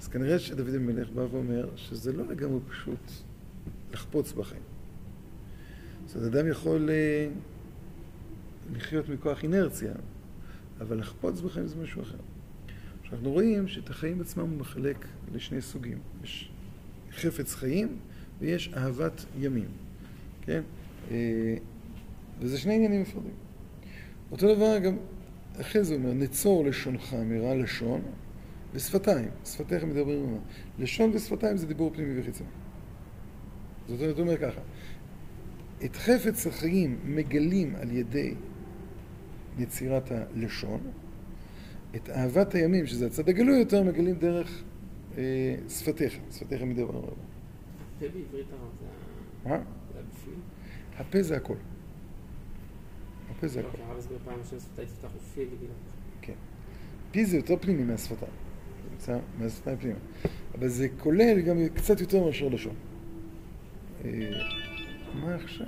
אז 0.00 0.08
כנראה 0.08 0.38
שדוד 0.38 0.74
המלך 0.74 1.10
בא 1.10 1.20
ואומר 1.20 1.68
שזה 1.76 2.12
לא 2.12 2.26
לגמרי 2.26 2.60
פשוט 2.68 3.10
לחפוץ 3.92 4.32
בחיים. 4.32 4.62
זאת 6.06 6.16
אומרת, 6.16 6.34
אדם 6.34 6.48
יכול 6.48 6.90
אה, 6.90 7.28
לחיות 8.76 9.08
מכוח 9.08 9.42
אינרציה, 9.42 9.92
אבל 10.80 10.98
לחפוץ 10.98 11.40
בחיים 11.40 11.66
זה 11.66 11.76
משהו 11.82 12.02
אחר. 12.02 12.16
אנחנו 13.12 13.30
רואים 13.30 13.68
שאת 13.68 13.90
החיים 13.90 14.20
עצמם 14.20 14.50
הוא 14.50 14.58
מחלק 14.58 15.06
לשני 15.34 15.60
סוגים. 15.60 15.98
יש 16.24 16.50
חפץ 17.12 17.54
חיים 17.54 17.96
ויש 18.40 18.70
אהבת 18.76 19.24
ימים, 19.38 19.68
כן? 20.42 20.62
אה, 21.10 21.56
וזה 22.40 22.58
שני 22.58 22.74
עניינים 22.74 23.00
נפרדים. 23.00 23.34
אותו 24.30 24.54
דבר 24.54 24.78
גם, 24.78 24.96
אחרי 25.60 25.84
זה 25.84 25.94
אומר, 25.94 26.12
נצור 26.12 26.64
לשונך 26.64 27.16
מרע 27.26 27.54
לשון 27.54 28.00
ושפתיים. 28.74 29.28
שפתיך 29.44 29.84
מדברים 29.84 30.26
ממש. 30.26 30.40
לשון 30.78 31.10
ושפתיים 31.14 31.56
זה 31.56 31.66
דיבור 31.66 31.90
פנימי 31.94 32.20
וחיצוני. 32.20 32.50
זאת 33.88 34.00
אומרת, 34.00 34.16
הוא 34.16 34.22
אומר 34.22 34.36
ככה, 34.36 34.60
את 35.84 35.96
חפץ 35.96 36.46
החיים 36.46 36.98
מגלים 37.04 37.76
על 37.76 37.90
ידי 37.90 38.34
יצירת 39.58 40.10
הלשון, 40.10 40.80
את 41.96 42.10
אהבת 42.10 42.54
הימים, 42.54 42.86
שזה 42.86 43.06
הצד 43.06 43.28
הגלוי 43.28 43.58
יותר, 43.58 43.82
מגלים 43.82 44.14
דרך 44.14 44.62
אה, 45.18 45.54
שפתיך, 45.68 46.18
שפתיך 46.32 46.62
מדי 46.62 46.82
דבר 46.82 46.98
רבה. 46.98 47.06
הפה 47.96 48.06
בעברית 48.08 48.46
הרב 48.52 48.70
זה... 48.80 49.48
מה? 49.48 49.56
זה 49.94 50.00
בפנים? 50.12 50.40
הפה 50.98 51.22
זה 51.22 51.36
הכל. 51.36 51.54
הפה 53.30 53.48
זה 53.48 53.60
הכל. 53.60 53.82
הרב 53.82 53.98
הסביר 53.98 54.18
פעם 54.24 54.38
שם 54.50 54.58
שפתיי 54.60 54.86
תפתח 54.86 55.08
ופי 55.16 55.40
וגילה. 55.40 55.72
כן. 56.22 56.32
פי 57.10 57.26
זה 57.26 57.36
יותר 57.36 57.56
פנימי 57.56 57.84
מהשפתיים. 57.84 58.32
זה 58.84 58.90
נמצא 58.90 59.18
מהשפתיים 59.38 59.78
פנימה. 59.78 59.98
אבל 60.54 60.68
זה 60.68 60.88
כולל 60.98 61.40
גם 61.40 61.56
קצת 61.74 62.00
יותר 62.00 62.24
מאשר 62.24 62.48
לשון. 62.48 62.74
אה, 64.04 64.10
מה 65.14 65.34
עכשיו? 65.34 65.66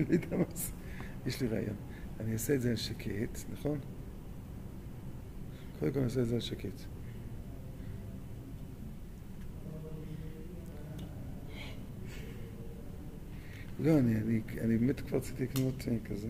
אני 0.00 0.18
לא 0.18 0.24
יודע 0.24 0.36
מה 0.36 0.44
זה. 0.54 0.72
יש 1.26 1.40
לי 1.40 1.48
רעיון. 1.48 1.76
אני 2.20 2.32
אעשה 2.32 2.54
את 2.54 2.60
זה 2.60 2.70
על 2.70 2.76
שקט, 2.76 3.38
נכון? 3.52 3.78
קודם 5.80 5.92
כל 5.92 6.00
נעשה 6.00 6.20
את 6.20 6.26
זה 6.26 6.34
על 6.34 6.40
שקט. 6.40 6.80
לא, 13.80 13.98
אני, 13.98 14.16
אני, 14.16 14.40
אני 14.60 14.78
באמת 14.78 15.00
כבר 15.00 15.18
רציתי 15.18 15.42
לקנות 15.42 15.84
אה, 15.88 15.96
כזה 16.04 16.28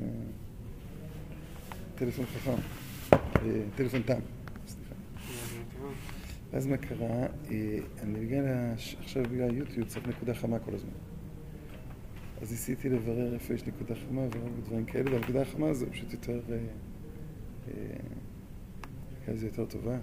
טלפון 1.94 2.26
חכם, 2.26 2.54
אה, 3.12 3.62
טלפון 3.76 4.02
תם, 4.02 4.20
סליחה. 4.66 4.94
אז 6.52 6.66
מה 6.66 6.76
קרה? 6.76 7.26
אה, 7.50 7.78
אני 8.02 8.26
בגלל, 8.26 8.72
עכשיו 9.00 9.22
בגלל 9.22 9.56
יוטיוב 9.56 9.88
צריך 9.88 10.08
נקודה 10.08 10.34
חמה 10.34 10.58
כל 10.58 10.74
הזמן. 10.74 11.09
אז 12.42 12.50
ניסיתי 12.50 12.88
לברר 12.88 13.34
איפה 13.34 13.54
יש 13.54 13.66
נקודה 13.66 13.94
חמה 13.94 14.20
ורק 14.20 14.52
דברים 14.64 14.84
כאלה, 14.84 15.12
והנקודה 15.12 15.42
החמה 15.42 15.68
הזו 15.68 15.86
פשוט 15.90 16.12
יותר, 16.12 16.40
אה, 16.50 16.58
אה, 17.68 17.72
נקרא 19.22 19.34
לזה 19.34 19.46
יותר 19.46 19.66
טובה. 19.66 19.98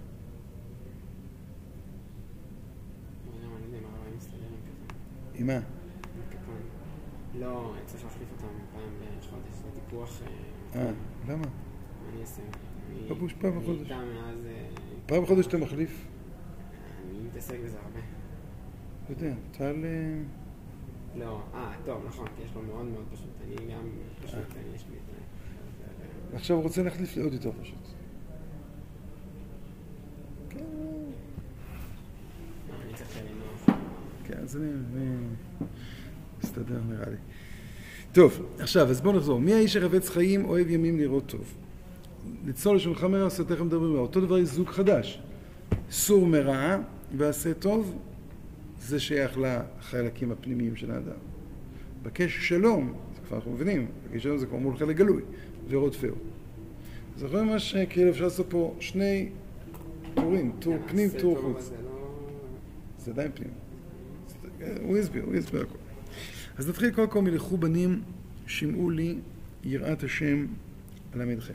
עם 5.39 5.47
מה? 5.47 5.59
לא, 7.39 7.73
צריך 7.85 8.03
להחליף 8.03 8.27
אותם 8.31 8.47
פעם 8.73 8.89
בחודש, 9.19 9.53
זה 9.53 9.81
טיפוח... 9.81 10.21
אה, 10.75 10.81
אה, 10.81 10.91
למה? 11.27 11.37
מה 11.37 12.09
אני 12.13 12.21
אעשה? 12.21 12.41
לא 13.09 13.15
פוש 13.19 13.33
פעם 13.33 13.59
בחודש. 13.59 13.91
אה, 13.91 14.03
פעם 15.05 15.23
בחודש 15.23 15.47
אתה 15.47 15.57
מחליף? 15.57 16.05
אני 17.05 17.21
מתעסק 17.21 17.57
בזה 17.65 17.77
הרבה. 17.77 17.99
לא 19.09 19.15
יודע, 19.15 19.33
טל... 19.51 19.85
אה, 21.21 21.25
לא, 21.25 21.41
אה, 21.53 21.71
טוב, 21.85 22.03
נכון, 22.07 22.27
כי 22.37 22.43
יש 22.43 22.49
לו 22.55 22.61
מאוד 22.61 22.85
מאוד 22.85 23.03
פשוט. 23.13 23.27
אני 23.47 23.55
גם 23.73 23.83
פשוט, 24.23 24.35
אה. 24.35 24.41
אני- 24.61 24.75
יש 24.75 24.85
לי 24.91 24.95
את 24.97 25.01
זה. 26.31 26.37
עכשיו 26.37 26.55
הוא 26.55 26.63
רוצה 26.63 26.83
להחליף 26.83 27.17
לעוד 27.17 27.33
יותר 27.33 27.51
פשוט. 27.61 27.75
כן, 30.49 30.59
נוח. 33.39 33.77
כן, 34.23 34.37
אז 34.43 34.57
אני... 34.57 34.69
מסתדר 36.43 36.79
נראה 36.89 37.09
לי. 37.09 37.15
טוב, 38.13 38.45
עכשיו, 38.59 38.89
אז 38.89 39.01
בואו 39.01 39.15
נחזור. 39.17 39.39
מי 39.39 39.53
האיש 39.53 39.75
החפץ 39.75 40.09
חיים 40.09 40.45
אוהב 40.45 40.69
ימים 40.69 40.97
לראות 40.99 41.25
טוב? 41.27 41.53
ניצול 42.45 42.75
לשונך 42.75 43.03
מרע, 43.03 43.23
עושה 43.23 43.43
תכף 43.43 43.61
מדברים. 43.61 43.95
אותו 43.95 44.21
דבר 44.21 44.37
יש 44.37 44.49
זוג 44.49 44.67
חדש. 44.69 45.21
סור 45.91 46.25
מרע 46.27 46.77
ועשה 47.17 47.53
טוב, 47.53 47.95
זה 48.87 48.99
שייך 48.99 49.37
לחלקים 49.37 50.31
הפנימיים 50.31 50.75
של 50.75 50.91
האדם. 50.91 51.17
בקש 52.03 52.47
שלום, 52.47 52.93
זה 53.15 53.21
כבר 53.27 53.37
אנחנו 53.37 53.51
מבינים, 53.51 53.87
בקש 54.03 54.23
שלום 54.23 54.37
זה 54.37 54.45
כבר 54.45 54.57
מול 54.57 54.77
חלק 54.77 54.95
גלוי, 54.95 55.21
ורודפהו. 55.69 56.15
אז 57.15 57.23
אנחנו 57.23 57.37
רואים 57.37 57.51
ממש 57.51 57.75
כאילו 57.89 58.09
אפשר 58.09 58.23
לעשות 58.23 58.45
פה 58.49 58.75
שני 58.79 59.29
טורים, 60.15 60.51
טור 60.59 60.77
כן, 60.77 60.87
פנים, 60.87 61.09
טור 61.19 61.41
חוץ. 61.41 61.63
זה 61.63 61.75
לא... 61.83 62.19
זה 62.99 63.11
עדיין 63.11 63.31
פנים. 63.31 63.49
הוא 64.81 64.97
הסביר, 64.97 65.23
הוא 65.23 65.35
הסביר 65.35 65.61
הכל. 65.61 65.77
אז 66.57 66.69
נתחיל 66.69 66.91
קודם 66.91 67.09
כל 67.09 67.21
מלכו 67.21 67.57
בנים, 67.57 68.01
שמעו 68.45 68.89
לי 68.89 69.17
יראת 69.63 70.03
השם 70.03 70.45
אלמדכם. 71.15 71.53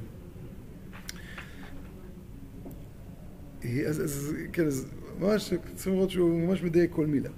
אז, 3.62 4.04
אז 4.04 4.34
כן, 4.52 4.66
אז 4.66 4.86
ממש 5.20 5.52
צריכים 5.74 5.92
לראות 5.92 6.10
שהוא 6.10 6.40
ממש 6.40 6.62
מדייק 6.62 6.90
כל 6.90 7.06
מילה. 7.06 7.30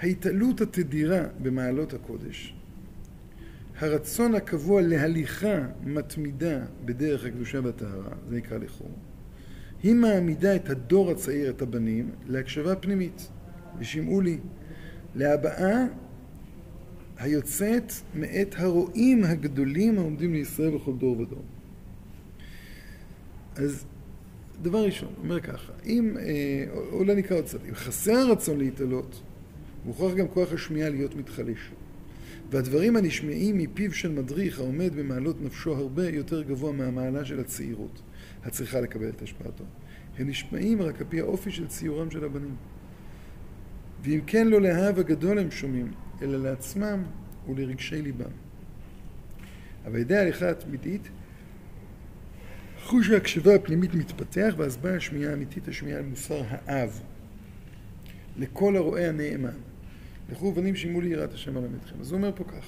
ההתעלות 0.00 0.60
התדירה 0.60 1.22
במעלות 1.42 1.94
הקודש, 1.94 2.54
הרצון 3.78 4.34
הקבוע 4.34 4.82
להליכה 4.82 5.66
מתמידה 5.84 6.64
בדרך 6.84 7.24
הקדושה 7.24 7.60
והטהרה, 7.62 8.10
זה 8.28 8.36
נקרא 8.36 8.58
לכו, 8.58 8.84
היא 9.82 9.94
מעמידה 9.94 10.56
את 10.56 10.70
הדור 10.70 11.10
הצעיר, 11.10 11.50
את 11.50 11.62
הבנים, 11.62 12.10
להקשבה 12.26 12.76
פנימית, 12.76 13.28
ושמעו 13.78 14.20
לי, 14.20 14.38
להבעה 15.14 15.86
היוצאת 17.18 17.92
מאת 18.14 18.54
הרועים 18.58 19.24
הגדולים 19.24 19.98
העומדים 19.98 20.32
לישראל 20.32 20.70
בכל 20.70 20.92
דור 20.92 21.20
ודור. 21.20 21.42
אז 23.56 23.84
דבר 24.62 24.84
ראשון, 24.84 25.08
אומר 25.22 25.40
ככה, 25.40 25.72
אם, 25.86 26.16
אה, 26.18 26.64
אולי 26.92 27.14
נקרא 27.14 27.36
עוד 27.36 27.44
קצת, 27.44 27.58
אם 27.68 27.74
חסר 27.74 28.12
הרצון 28.12 28.58
להתעלות, 28.58 29.20
מוכרח 29.84 30.14
גם 30.14 30.28
כוח 30.28 30.52
השמיעה 30.52 30.88
להיות 30.88 31.16
מתחלש. 31.16 31.70
והדברים 32.50 32.96
הנשמעים 32.96 33.58
מפיו 33.58 33.92
של 33.92 34.12
מדריך 34.12 34.58
העומד 34.58 34.96
במעלות 34.96 35.42
נפשו 35.42 35.74
הרבה 35.74 36.08
יותר 36.08 36.42
גבוה 36.42 36.72
מהמעלה 36.72 37.24
של 37.24 37.40
הצעירות, 37.40 38.02
הצריכה 38.44 38.80
לקבל 38.80 39.08
את 39.08 39.22
השפעתו. 39.22 39.64
הם 40.18 40.28
נשמעים 40.28 40.82
רק 40.82 41.00
על 41.00 41.06
פי 41.08 41.20
האופי 41.20 41.50
של 41.50 41.66
ציורם 41.66 42.10
של 42.10 42.24
הבנים. 42.24 42.54
ואם 44.02 44.20
כן 44.26 44.48
לא 44.48 44.60
להאב 44.60 44.98
הגדול 44.98 45.38
הם 45.38 45.50
שומעים, 45.50 45.92
אלא 46.22 46.38
לעצמם 46.38 47.02
ולרגשי 47.48 48.02
ליבם. 48.02 48.30
אבל 49.86 49.98
ידי 49.98 50.16
ההליכה 50.16 50.50
התמידית, 50.50 51.08
חוש 52.84 53.10
ההקשבה 53.10 53.54
הפנימית 53.54 53.94
מתפתח, 53.94 54.54
ואז 54.56 54.76
באה 54.76 54.96
השמיעה 54.96 55.30
האמיתית, 55.30 55.68
השמיעה 55.68 55.98
על 55.98 56.04
מוסר 56.04 56.42
האב. 56.50 57.00
לכל 58.36 58.76
הרואה 58.76 59.08
הנאמן. 59.08 59.56
לכו 60.32 60.52
בנים 60.52 60.76
שמעו 60.76 61.00
לי 61.00 61.08
יראת 61.08 61.34
השם 61.34 61.56
על 61.56 61.64
עמדכם. 61.64 62.00
אז 62.00 62.12
הוא 62.12 62.16
אומר 62.16 62.32
פה 62.36 62.44
כך. 62.44 62.64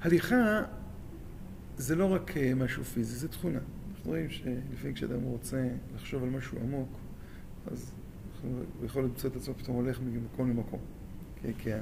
הליכה 0.00 0.62
זה 1.76 1.94
לא 1.94 2.12
רק 2.12 2.36
אה, 2.36 2.54
משהו 2.54 2.84
פיזי, 2.84 3.16
זה 3.16 3.28
תכונה. 3.28 3.58
אנחנו 3.58 4.10
רואים 4.10 4.30
שלפעמים 4.30 4.94
כשאדם 4.94 5.22
רוצה 5.22 5.68
לחשוב 5.94 6.22
על 6.22 6.30
משהו 6.30 6.58
עמוק, 6.58 6.88
אז 7.66 7.92
הוא 8.42 8.86
יכול 8.86 9.02
למצוא 9.02 9.30
את 9.30 9.36
עצמו 9.36 9.54
פתאום 9.54 9.76
הולך 9.76 10.00
ממקום 10.00 10.50
למקום. 10.50 10.80
כי, 11.42 11.48
כי 11.58 11.72
ה... 11.72 11.78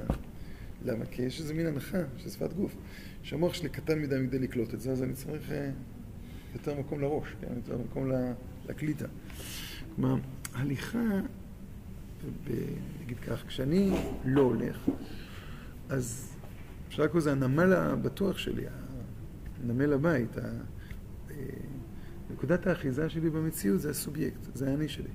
למה? 0.85 1.05
כי 1.05 1.21
יש 1.21 1.39
איזה 1.41 1.53
מין 1.53 1.65
הנחה 1.65 1.97
של 2.17 2.29
שפת 2.29 2.53
גוף, 2.53 2.75
שהמוח 3.23 3.53
שלי 3.53 3.69
קטן 3.69 3.99
מדי 4.01 4.15
מכדי 4.23 4.39
לקלוט 4.39 4.73
את 4.73 4.81
זה, 4.81 4.91
אז 4.91 5.03
אני 5.03 5.13
צריך 5.13 5.51
אה, 5.51 5.69
יותר 6.53 6.79
מקום 6.79 7.01
לראש, 7.01 7.27
כן? 7.41 7.47
יותר 7.55 7.77
מקום 7.77 8.11
לקליטה. 8.69 9.05
כלומר, 9.95 10.15
הליכה, 10.53 10.99
ב- 12.47 12.51
נגיד 13.03 13.19
כך, 13.19 13.43
כשאני 13.47 13.91
לא 14.25 14.41
הולך, 14.41 14.89
אז 15.89 16.33
אפשר 16.87 17.03
לקרוא 17.03 17.19
לזה 17.19 17.31
הנמל 17.31 17.73
הבטוח 17.73 18.37
שלי, 18.37 18.63
הנמל 19.63 19.93
הבית, 19.93 20.37
ה- 20.37 20.41
אה, 21.31 21.35
נקודת 22.33 22.67
האחיזה 22.67 23.09
שלי 23.09 23.29
במציאות 23.29 23.81
זה 23.81 23.89
הסובייקט, 23.89 24.39
זה 24.53 24.71
האני 24.71 24.87
שלי. 24.89 25.09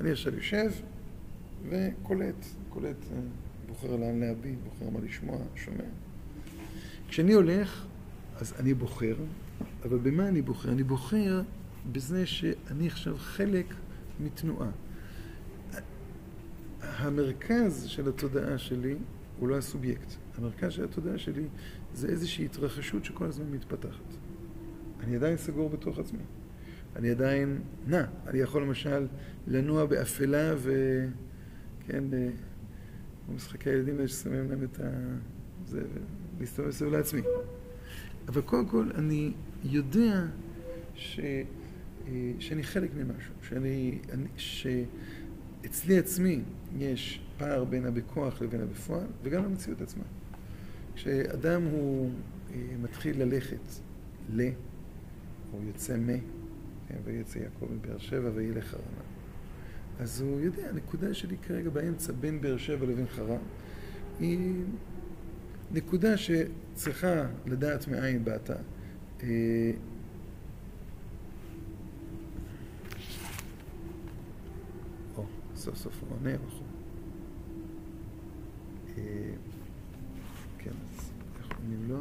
אני 0.00 0.10
עכשיו 0.10 0.34
יושב 0.34 0.70
וקולט, 1.68 2.44
קולט, 2.68 2.96
אה, 3.12 3.18
בוחר 3.82 3.96
לאן 3.96 4.20
להביט, 4.20 4.58
בוחר 4.64 4.90
מה 4.90 5.00
לשמוע, 5.00 5.38
שומע. 5.54 5.84
כשאני 7.08 7.32
הולך, 7.32 7.86
אז 8.36 8.54
אני 8.58 8.74
בוחר, 8.74 9.16
אבל 9.84 9.98
במה 9.98 10.28
אני 10.28 10.42
בוחר? 10.42 10.72
אני 10.72 10.82
בוחר 10.82 11.42
בזה 11.92 12.26
שאני 12.26 12.86
עכשיו 12.86 13.16
חלק 13.16 13.74
מתנועה. 14.20 14.70
המרכז 16.82 17.84
של 17.86 18.08
התודעה 18.08 18.58
שלי 18.58 18.94
הוא 19.38 19.48
לא 19.48 19.56
הסובייקט. 19.56 20.14
המרכז 20.38 20.72
של 20.72 20.84
התודעה 20.84 21.18
שלי 21.18 21.44
זה 21.94 22.08
איזושהי 22.08 22.44
התרחשות 22.44 23.04
שכל 23.04 23.24
הזמן 23.24 23.46
מתפתחת. 23.50 24.16
אני 25.00 25.16
עדיין 25.16 25.36
סגור 25.36 25.68
בתוך 25.68 25.98
עצמי. 25.98 26.24
אני 26.96 27.10
עדיין 27.10 27.60
נע. 27.86 28.04
אני 28.26 28.38
יכול 28.38 28.62
למשל 28.62 29.06
לנוע 29.46 29.86
באפלה 29.86 30.54
ו... 30.56 30.72
כן, 31.86 32.04
במשחקי 33.28 33.70
הילדים 33.70 33.96
האלה 33.96 34.08
ששמים 34.08 34.50
להם 34.50 34.64
את 34.64 34.80
ה... 34.80 34.88
זה, 35.66 35.82
ולהסתובב 36.38 36.70
סביב 36.70 36.92
לעצמי. 36.92 37.20
אבל 38.28 38.40
קודם 38.40 38.66
כל 38.66 38.90
אני 38.94 39.32
יודע 39.64 40.24
ש... 40.94 41.20
אה, 42.08 42.32
שאני 42.38 42.62
חלק 42.62 42.90
ממשהו, 42.94 43.34
שאני... 43.42 43.98
אני, 44.12 44.26
שאצלי 44.36 45.98
עצמי 45.98 46.40
יש 46.78 47.20
פער 47.38 47.64
בין 47.64 47.86
הבכוח 47.86 48.42
לבין 48.42 48.60
הבפועל, 48.60 49.06
וגם 49.22 49.44
המציאות 49.44 49.80
עצמה. 49.80 50.04
כשאדם 50.94 51.62
הוא 51.62 52.10
אה, 52.54 52.60
מתחיל 52.82 53.22
ללכת 53.22 53.80
ל... 54.32 54.48
או 55.52 55.58
יוצא 55.66 55.96
מ... 55.96 56.08
כן, 56.88 56.96
ויצא 57.04 57.38
יעקב 57.38 57.66
מבאר 57.72 57.98
שבע 57.98 58.30
וילך 58.34 58.74
הרמה. 58.74 59.15
אז 60.00 60.20
הוא 60.20 60.40
יודע, 60.40 60.68
הנקודה 60.68 61.14
שלי 61.14 61.36
כרגע 61.38 61.70
באמצע 61.70 62.12
בין 62.12 62.40
באר 62.40 62.56
שבע 62.56 62.86
לבין 62.86 63.06
חרם 63.06 63.40
היא 64.20 64.64
נקודה 65.72 66.16
שצריכה 66.16 67.26
לדעת 67.46 67.88
מאין 67.88 68.24
באת. 68.24 68.50
אה, 69.22 69.26
או, 75.16 75.24
סוף 75.56 75.76
סוף 75.76 76.02
הוא 76.02 76.18
עונה 76.18 76.38
בחור. 76.46 76.66
אה, 78.98 79.02
כן, 80.58 80.70
אז 80.70 81.10
איך 81.38 81.58
עונים 81.58 81.88
לו? 81.88 82.00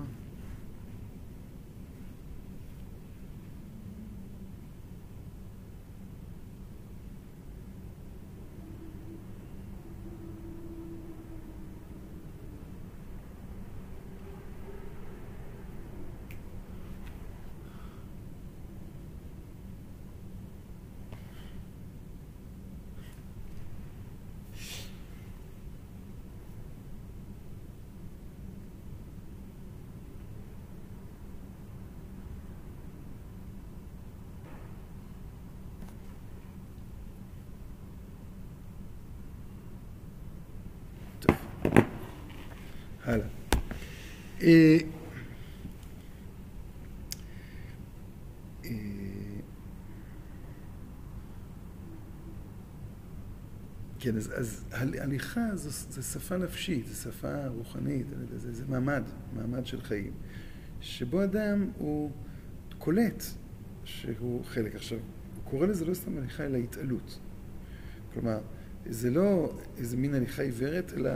אה, 43.08 43.14
אה, 43.14 43.18
כן, 54.00 54.18
אז, 54.18 54.32
אז 54.36 54.64
הל- 54.72 55.00
הליכה 55.00 55.56
זו, 55.56 55.70
זו 55.70 56.04
שפה 56.04 56.38
נפשית, 56.38 56.88
זו 56.88 56.96
שפה 56.96 57.48
רוחנית, 57.48 58.06
זה, 58.36 58.54
זה 58.54 58.64
מעמד, 58.68 59.04
מעמד 59.36 59.66
של 59.66 59.82
חיים, 59.82 60.12
שבו 60.82 61.24
אדם 61.24 61.70
הוא 61.78 62.12
קולט 62.78 63.24
שהוא 63.84 64.44
חלק. 64.46 64.76
עכשיו, 64.76 65.00
הוא 65.36 65.44
קורא 65.44 65.68
לזה 65.68 65.86
לא 65.86 65.94
סתם 65.94 66.18
הליכה, 66.18 66.46
אלא 66.46 66.58
התעלות. 66.58 67.20
כלומר, 68.14 68.40
זה 68.90 69.12
לא 69.12 69.58
איזה 69.78 69.98
מין 69.98 70.14
הליכה 70.14 70.42
עיוורת, 70.42 70.94
אלא 70.94 71.10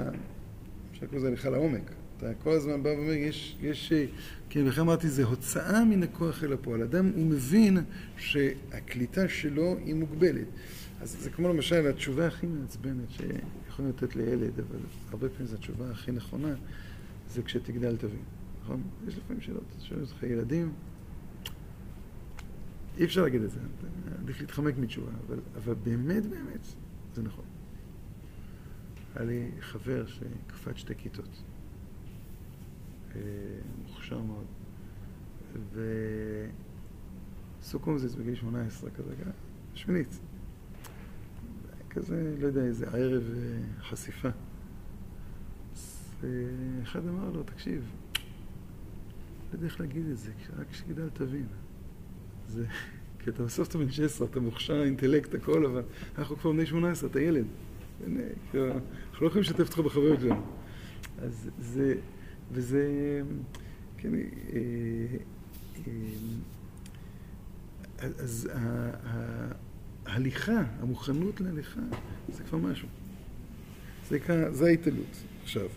אפשר 0.92 1.06
לקרוא 1.06 1.20
לזה 1.20 1.28
הליכה 1.28 1.50
לעומק. 1.50 1.92
אתה 2.20 2.34
כל 2.34 2.52
הזמן 2.52 2.84
בא 2.84 2.90
ואומר, 2.90 3.12
יש, 3.12 3.58
יש, 3.62 3.92
אה, 3.92 4.06
כן, 4.50 4.66
לכן 4.66 4.82
אמרתי, 4.82 5.10
זה 5.10 5.24
הוצאה 5.24 5.86
מן 5.86 6.04
הכוח 6.04 6.44
אל 6.44 6.54
הפועל. 6.54 6.82
אדם, 6.82 7.12
הוא 7.16 7.26
מבין 7.26 7.78
שהקליטה 8.18 9.30
שלו 9.30 9.78
היא 9.86 9.96
מוגבלת. 9.96 10.48
אז 11.02 11.18
זה 11.20 11.30
כמו 11.30 11.50
למשל 11.50 11.88
התשובה 11.88 12.28
הכי 12.28 12.48
מעצבנת 12.48 13.12
שיכולים 13.12 13.92
לתת 13.92 14.16
לילד, 14.16 14.60
אבל 14.60 14.80
הרבה 15.10 15.30
פעמים 15.30 15.48
זו 15.48 15.56
התשובה 15.56 15.92
הכי 15.92 16.12
נכונה, 16.12 16.56
זה 17.30 17.42
כשתגדל 17.44 17.98
תבין, 17.98 18.24
נכון? 18.64 18.82
יש 19.08 19.18
לפעמים 19.18 19.42
שאלות, 19.42 19.64
שואלים 19.84 20.06
אותך 20.06 20.24
ילדים, 20.24 20.74
אי 22.98 23.06
אפשר 23.06 23.22
להגיד 23.22 23.42
את 23.42 23.52
זה, 23.52 23.60
עדיף 24.24 24.42
להתחמק 24.42 24.78
מתשובה, 24.78 25.12
אבל, 25.28 25.40
אבל 25.56 25.74
באמת 25.84 26.26
באמת 26.26 26.66
זה 27.14 27.22
נכון. 27.22 27.46
היה 29.16 29.26
לי 29.26 29.52
חבר 29.60 30.06
שקפץ 30.06 30.76
שתי 30.76 30.96
כיתות, 30.96 31.44
מוכשר 33.88 34.22
מאוד, 34.22 34.46
וסוכומזיץ 37.62 38.16
בגיל 38.16 38.36
18 38.36 38.90
כזה, 38.90 39.14
שמינית. 39.74 40.20
כזה, 41.90 42.36
לא 42.40 42.48
יודע, 42.48 42.62
איזה 42.62 42.88
ערב 42.88 43.24
אה, 43.36 43.84
חשיפה. 43.84 44.30
אז 45.74 46.14
אה, 46.24 46.30
אחד 46.84 47.08
אמר 47.08 47.30
לו, 47.30 47.44
תקשיב, 47.44 47.92
לא 49.50 49.54
יודע 49.54 49.66
איך 49.66 49.80
להגיד 49.80 50.06
את 50.12 50.18
זה, 50.18 50.32
רק 50.60 50.68
כשגדל 50.72 51.10
תבין. 51.14 51.46
זה, 52.48 52.66
כי 53.20 53.30
אתה 53.30 53.44
בסוף 53.44 53.68
אתה 53.68 53.78
בן 53.78 53.92
16, 53.92 54.28
אתה 54.28 54.40
מוכשר, 54.40 54.84
אינטלקט, 54.84 55.36
הכל, 55.36 55.66
אבל 55.66 55.84
אנחנו 56.18 56.38
כבר 56.38 56.52
בני 56.52 56.66
18, 56.66 57.10
אתה 57.10 57.22
ילד. 57.22 57.46
כאילו, 58.52 58.68
אנחנו 58.68 59.22
לא 59.22 59.28
יכולים 59.28 59.42
לשתף 59.42 59.60
אותך 59.60 59.80
בחוויות 59.80 60.20
שלנו. 60.20 60.42
אז 61.22 61.50
זה, 61.60 61.96
וזה, 62.52 63.22
כן, 63.98 64.10
אה, 64.16 64.20
אה, 65.88 65.94
אז 68.20 68.50
ה- 68.54 68.58
ה- 69.04 69.52
ההליכה, 70.06 70.64
המוכנות 70.80 71.42
להליכה, 71.42 71.82
זה 72.34 72.44
כבר 72.44 72.58
משהו. 72.58 72.88
זה 74.10 74.20
זה 74.52 74.66
ההתעלות. 74.68 75.18
עכשיו, 75.44 75.68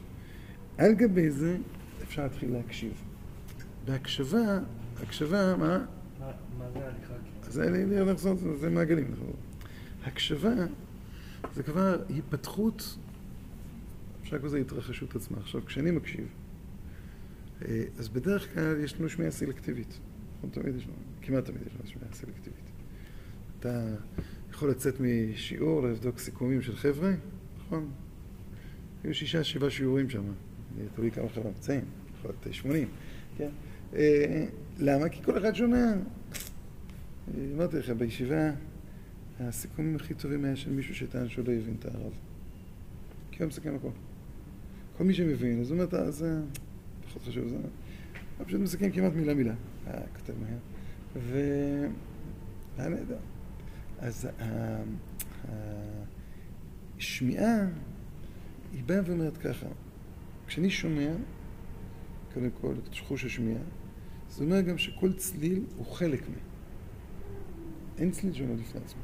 על 0.79 0.93
גבי 0.95 1.31
זה 1.31 1.57
אפשר 2.03 2.23
להתחיל 2.23 2.53
להקשיב. 2.53 2.93
בהקשבה, 3.85 4.59
הקשבה, 5.03 5.57
מה? 5.57 5.67
מה 6.21 6.33
מה 6.59 6.71
זה 6.73 6.79
הליכה? 6.87 7.15
אז 7.43 7.53
זה, 7.53 7.71
נחזור, 8.13 8.37
זה 8.61 8.71
מעגלים. 8.71 9.07
אנחנו- 9.11 9.33
הקשבה 10.05 10.53
זה 11.55 11.63
כבר 11.63 11.97
היפתחות, 12.09 12.97
אפשר 14.23 14.37
לקרוא 14.37 14.49
לזה 14.49 14.59
התרחשות 14.59 15.17
עצמה. 15.17 15.39
עכשיו, 15.39 15.67
כשאני 15.67 15.91
מקשיב, 15.91 16.21
אה, 16.21 16.42
אז 17.99 18.09
בדרך 18.09 18.55
כלל 18.55 18.81
יש 18.85 19.01
לנו 19.01 19.09
שמיעה 19.09 19.31
סלקטיבית. 19.31 19.99
נכון, 20.39 20.51
תמיד 20.51 20.77
יש 20.77 20.85
לנו, 20.85 20.95
כמעט 21.23 21.45
תמיד 21.45 21.63
יש 21.67 21.75
לנו 21.75 21.87
שמיעה 21.87 22.13
סלקטיבית. 22.13 22.63
אתה 23.61 23.95
יכול 24.51 24.71
לצאת 24.71 24.95
משיעור, 25.01 25.83
לבדוק 25.83 26.19
סיכומים 26.19 26.63
של 26.63 26.77
חבר'ה, 26.77 27.13
נכון? 27.59 27.91
היו 29.05 29.15
שישה, 29.15 29.45
שבעה 29.45 29.71
שיעורים 29.71 30.11
שם. 30.11 30.23
תלוי 30.95 31.11
כמה 31.11 31.29
חבר'ה 31.29 31.51
נמצאים, 31.51 31.85
יכול 32.19 32.31
להיות 32.45 32.55
80, 32.55 32.89
כן? 33.39 33.49
אה, 33.95 34.47
למה? 34.79 35.09
כי 35.09 35.23
כל 35.23 35.39
אחד 35.39 35.55
שומע. 35.55 35.77
אה, 35.87 35.95
אמרתי 37.55 37.77
לך, 37.77 37.91
בישיבה 37.91 38.51
הסיכומים 39.41 39.97
הכי 39.97 40.15
טובים 40.15 40.45
היה 40.45 40.57
של 40.57 40.71
מישהו 40.71 40.95
שטען 40.95 41.29
שהוא 41.29 41.45
לא 41.49 41.53
הבין 41.53 41.75
את 41.79 41.85
הערב. 41.85 42.13
כי 43.31 43.43
הוא 43.43 43.49
מסכם 43.49 43.75
הכל. 43.75 43.89
כל 44.97 45.05
מי 45.05 45.15
שמבין, 45.15 45.61
אז 45.61 45.71
הוא 45.71 45.75
אומר, 45.75 45.85
"אתה- 45.85 46.11
זה 46.11 46.41
פחות 47.13 47.29
חשוב, 47.29 47.49
זה... 47.49 47.57
הוא 48.39 48.47
פשוט 48.47 48.61
מסכם 48.61 48.91
כמעט 48.91 49.13
מילה 49.13 49.35
מילה. 49.35 49.55
אה, 49.87 50.01
כותב 50.17 50.33
מהר. 50.41 50.59
ו... 51.17 51.39
היה 52.79 52.89
נהדר. 52.89 53.19
אז 53.99 54.29
ה- 54.41 54.83
השמיעה, 56.99 57.67
היא 58.73 58.85
באה 58.87 59.01
ואומרת 59.07 59.37
ככה, 59.37 59.67
כשאני 60.47 60.71
שומע, 60.71 61.13
קודם 62.35 62.51
כל, 62.61 62.75
את 62.91 62.95
חוש 62.95 63.25
השמיעה, 63.25 63.63
זה 64.31 64.45
אומר 64.45 64.61
גם 64.61 64.79
שכל 64.79 65.13
צליל 65.13 65.65
הוא 65.77 65.87
חלק 65.87 66.29
מ... 66.29 66.33
אין 67.99 68.11
צליל 68.11 68.33
שעומד 68.33 68.61
בפני 68.61 68.81
עצמו. 68.85 69.01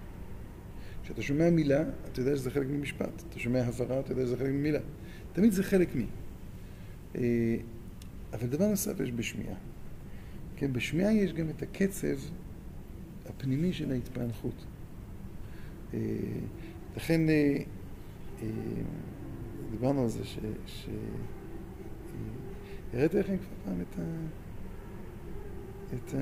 כשאתה 1.03 1.23
שומע 1.23 1.51
מילה, 1.51 1.83
אתה 2.13 2.21
יודע 2.21 2.37
שזה 2.37 2.51
חלק 2.51 2.67
ממשפט. 2.67 3.23
אתה 3.29 3.39
שומע 3.39 3.61
הברה, 3.61 4.01
אתה 4.01 4.13
יודע 4.13 4.23
שזה 4.23 4.37
חלק 4.37 4.51
ממילה. 4.51 4.81
תמיד 5.33 5.53
זה 5.53 5.63
חלק 5.63 5.89
מ... 5.97 6.01
אבל 8.33 8.47
דבר 8.47 8.69
נוסף 8.69 9.01
יש 9.01 9.13
בשמיעה. 9.13 9.57
כן, 10.57 10.73
בשמיעה 10.73 11.13
יש 11.13 11.33
גם 11.33 11.51
את 11.51 11.63
הקצב 11.63 12.17
הפנימי 13.27 13.73
של 13.73 13.93
ההתפענחות. 13.93 14.65
אה, 15.95 15.99
לכן, 16.97 17.29
אה, 17.29 17.57
אה, 18.43 18.49
דיברנו 19.71 20.03
על 20.03 20.09
זה 20.09 20.25
ש... 20.25 20.39
ש... 20.67 20.89
הראיתי 22.93 23.19
לכם 23.19 23.37
כבר 23.37 23.57
פעם 23.65 23.81
את 23.81 23.99
ה... 23.99 24.03
את 25.95 26.15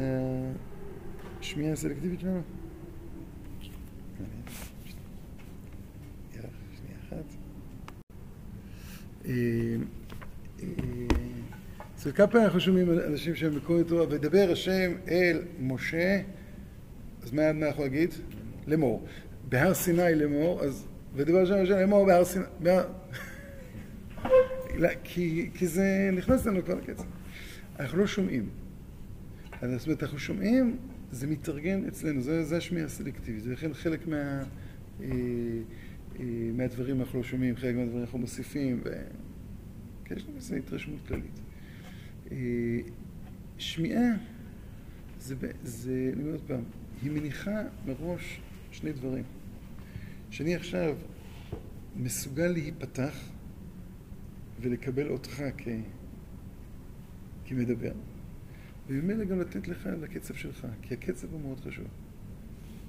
השמיעה 1.40 1.72
הסלקטיבית 1.72 2.20
שלנו? 2.20 2.42
שנייה 6.76 6.98
אחת. 7.08 7.36
אצל 12.06 12.14
כמה 12.14 12.26
פעמים 12.26 12.44
אנחנו 12.44 12.60
שומעים 12.60 12.90
אנשים 12.90 13.34
שהם 13.34 13.54
בקוראים 13.54 13.84
תורה, 13.84 14.04
ודבר 14.10 14.48
השם 14.52 14.92
אל 15.08 15.42
משה, 15.60 16.20
אז 17.22 17.32
מה 17.32 17.50
אנחנו 17.50 17.82
להגיד? 17.82 18.14
לאמור. 18.66 19.06
בהר 19.48 19.74
סיני 19.74 20.14
לאמור, 20.14 20.62
אז 20.62 20.86
ודבר 21.14 21.42
השם 21.42 21.62
משה 21.62 21.80
לאמור 21.80 22.06
בהר 22.06 22.24
סיני. 22.24 22.44
כי, 25.04 25.50
זה 25.62 26.10
נכנס 26.12 26.46
לנו 26.46 26.64
כבר 26.64 26.74
לקצב. 26.74 27.04
אנחנו 27.80 27.98
לא 27.98 28.06
שומעים. 28.06 28.48
אז 29.62 29.70
זאת 29.70 29.86
אומרת, 29.86 30.02
אנחנו 30.02 30.18
שומעים, 30.18 30.76
זה 31.10 31.26
מתארגן 31.26 31.84
אצלנו, 31.88 32.20
זה, 32.20 32.44
זה 32.44 32.56
השמיעה 32.56 32.86
הסלקטיבית, 32.86 33.42
זה 33.42 33.52
לכן 33.52 33.74
חלק 33.74 34.06
מה, 34.06 34.16
אה, 34.16 35.06
אה, 36.20 36.24
מהדברים 36.56 37.00
אנחנו 37.00 37.18
לא 37.18 37.24
שומעים, 37.24 37.56
חלק 37.56 37.74
מהדברים 37.74 38.00
אנחנו 38.00 38.18
מוסיפים, 38.18 38.80
ו... 38.84 38.90
כי 40.04 40.14
יש 40.14 40.24
לנו 40.24 40.36
איזו 40.36 40.54
התרשמות 40.54 41.00
כללית. 41.08 41.45
אה, 42.32 42.80
שמיעה, 43.58 44.12
זה, 45.18 45.34
זה, 45.62 46.10
אני 46.12 46.22
אומר 46.22 46.32
עוד 46.32 46.42
פעם, 46.46 46.62
היא 47.02 47.10
מניחה 47.10 47.62
מראש 47.86 48.40
שני 48.72 48.92
דברים. 48.92 49.24
שאני 50.30 50.54
עכשיו 50.54 50.96
מסוגל 51.96 52.46
להיפתח 52.46 53.14
ולקבל 54.60 55.08
אותך 55.08 55.42
כ... 55.58 55.68
כמדבר, 57.44 57.92
וממילא 58.88 59.24
גם 59.24 59.40
לתת 59.40 59.68
לך 59.68 59.88
לקצב 60.00 60.34
שלך, 60.34 60.66
כי 60.82 60.94
הקצב 60.94 61.32
הוא 61.32 61.40
מאוד 61.40 61.60
חשוב. 61.60 61.86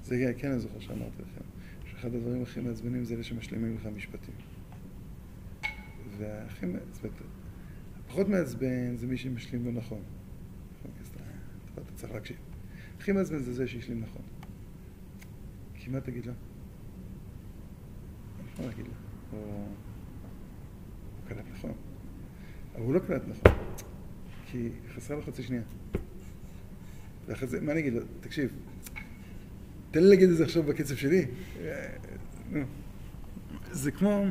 זה 0.04 0.14
היה, 0.14 0.34
כן, 0.34 0.50
אני 0.50 0.60
זוכר 0.60 0.80
שאמרתי 0.80 1.22
לכם, 1.22 1.44
שאחד 1.90 2.14
הדברים 2.14 2.42
הכי 2.42 2.60
מעצבנים 2.60 3.04
זה 3.04 3.14
אלה 3.14 3.22
שמשלימים 3.22 3.76
לך 3.76 3.86
משפטים. 3.96 4.34
והכי 6.18 6.66
מעצבן, 6.66 7.08
הפחות 8.08 8.28
מעצבן 8.28 8.96
זה 8.96 9.06
מי 9.06 9.16
שמשלים 9.16 9.64
לא 9.66 9.72
נכון. 9.72 10.02
נכון, 10.78 10.90
אתה, 11.74 11.82
צריך 11.94 12.12
להקשיב. 12.12 12.36
הכי 12.98 13.12
מעצבן 13.12 13.38
זה 13.38 13.52
זה 13.52 13.68
שהשלים 13.68 14.00
נכון. 14.00 14.22
כי 15.74 15.90
מה 15.90 16.00
תגיד 16.00 16.26
לו? 16.26 16.32
מה 18.58 18.66
להגיד? 18.66 18.86
או... 19.32 19.38
הוא 19.38 19.68
קלט 21.28 21.44
נכון. 21.52 21.72
אבל 22.74 22.82
הוא 22.82 22.94
לא 22.94 22.98
קלט 22.98 23.22
נכון. 23.28 23.52
כי 24.50 24.68
חסרה 24.94 25.16
לו 25.16 25.22
חצי 25.22 25.42
שנייה. 25.42 25.62
ואחרי 27.26 27.48
זה, 27.48 27.60
מה 27.60 27.72
אני 27.72 27.80
אגיד 27.80 27.92
לו? 27.92 28.00
תקשיב, 28.20 28.52
תן 29.90 30.02
לי 30.02 30.08
להגיד 30.08 30.28
את 30.28 30.36
זה 30.36 30.44
עכשיו 30.44 30.62
בקצב 30.62 30.96
שלי. 30.96 31.26
זה 33.70 33.90
כמו 33.90 34.24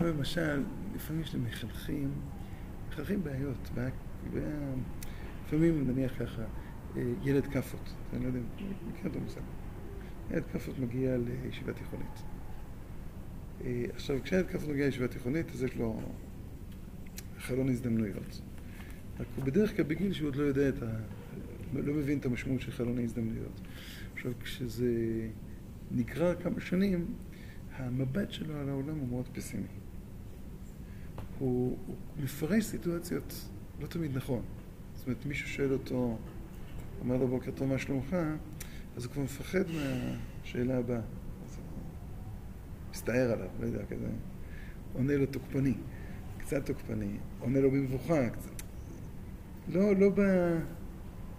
למשל, 0.00 0.62
לפעמים 0.94 1.22
יש 1.22 1.34
לי 1.34 1.40
מחנכים, 1.40 2.10
מתחרכים 2.98 3.24
בעיות. 3.24 3.70
לפעמים, 5.46 5.88
נניח 5.88 6.22
ככה, 6.22 6.42
אה, 6.96 7.02
ילד 7.22 7.46
כאפות, 7.46 7.94
אני 8.12 8.22
לא 8.22 8.26
יודע, 8.26 8.40
מכיר 8.88 9.10
את 9.10 9.16
המושג. 9.16 9.40
ילד 10.30 10.44
כאפות 10.52 10.78
מגיע 10.78 11.16
לישיבה 11.16 11.72
תיכונית. 11.72 12.22
אה, 13.64 13.84
עכשיו, 13.94 14.22
כשילד 14.22 14.46
כאפות 14.46 14.68
מגיע 14.68 14.86
לישיבה 14.86 15.08
תיכונית, 15.08 15.50
אז 15.50 15.62
יש 15.62 15.76
לו 15.76 16.00
חלון 17.38 17.68
הזדמנויות. 17.68 18.40
רק 19.20 19.26
הוא 19.36 19.44
בדרך 19.44 19.76
כלל 19.76 19.84
בגיל 19.84 20.12
שהוא 20.12 20.28
עוד 20.28 20.36
לא 20.36 20.42
יודע 20.42 20.68
את 20.68 20.82
ה... 20.82 20.86
לא 21.74 21.94
מבין 21.94 22.18
את 22.18 22.26
המשמעות 22.26 22.60
של 22.60 22.72
חלון 22.72 22.98
ההזדמנויות. 22.98 23.60
עכשיו, 24.14 24.32
כשזה 24.40 24.92
נקרא 25.90 26.34
כמה 26.34 26.60
שנים, 26.60 27.06
המבט 27.76 28.30
שלו 28.30 28.56
על 28.56 28.68
העולם 28.68 28.98
הוא 28.98 29.08
מאוד 29.08 29.28
פסימי. 29.32 29.66
הוא, 31.38 31.78
הוא 31.86 31.96
מפרש 32.22 32.64
סיטואציות 32.64 33.34
לא 33.80 33.86
תמיד 33.86 34.16
נכון. 34.16 34.42
זאת 34.94 35.06
אומרת, 35.06 35.26
מישהו 35.26 35.48
שואל 35.48 35.72
אותו, 35.72 36.18
אומר 37.00 37.16
לו 37.16 37.28
בוקר 37.28 37.50
טוב, 37.50 37.68
מה 37.68 37.78
שלומך? 37.78 38.16
אז 38.96 39.04
הוא 39.04 39.12
כבר 39.12 39.22
מפחד 39.22 39.64
מהשאלה 39.68 40.78
הבאה. 40.78 40.96
אז 40.96 41.56
הוא 41.56 41.64
מסתער 42.90 43.32
עליו, 43.32 43.48
לא 43.60 43.66
יודע, 43.66 43.86
כזה. 43.86 44.08
עונה 44.94 45.16
לו 45.16 45.26
תוקפני, 45.26 45.74
קצת 46.38 46.66
תוקפני, 46.66 47.16
עונה 47.40 47.60
לו 47.60 47.70
במבוכה, 47.70 48.30
קצת... 48.30 48.62
לא, 49.68 49.96
לא 49.96 50.10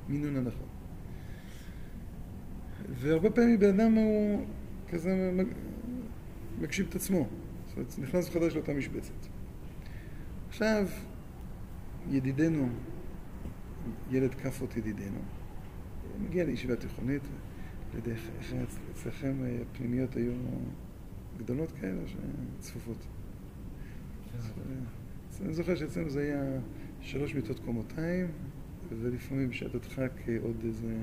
במינון 0.07 0.35
הנכון. 0.35 0.67
והרבה 2.89 3.29
פעמים 3.29 3.59
בן 3.59 3.79
אדם 3.79 3.93
הוא 3.93 4.45
כזה 4.89 5.31
מגשים 6.61 6.85
את 6.89 6.95
עצמו. 6.95 7.27
זאת 7.67 7.77
אומרת, 7.77 7.99
נכנס 7.99 8.29
מחדש 8.29 8.55
לאותה 8.55 8.73
משבצת. 8.73 9.28
עכשיו, 10.49 10.87
ידידנו, 12.09 12.69
ילד 14.11 14.35
כאפות 14.35 14.77
ידידנו, 14.77 15.19
מגיע 16.19 16.45
לישיבה 16.45 16.75
תיכונית, 16.75 17.21
לא 17.93 17.97
יודע 17.97 18.11
איך, 18.11 18.29
אצלכם 18.91 19.43
אה, 19.43 19.57
הפנימיות 19.61 20.15
היו 20.15 20.33
גדולות 21.37 21.71
כאלה 21.71 22.01
שצפופות? 22.07 22.97
אז, 24.37 24.53
אני 25.41 25.53
זוכר 25.53 25.75
שאצלנו 25.75 26.09
זה 26.09 26.21
היה 26.21 26.59
שלוש 27.01 27.35
מיטות 27.35 27.59
קומותיים, 27.59 28.27
ולפעמים 28.89 29.49
בשעת 29.49 29.75
הדחק 29.75 30.11
אה, 30.27 30.37
עוד 30.41 30.55
איזה 30.63 30.95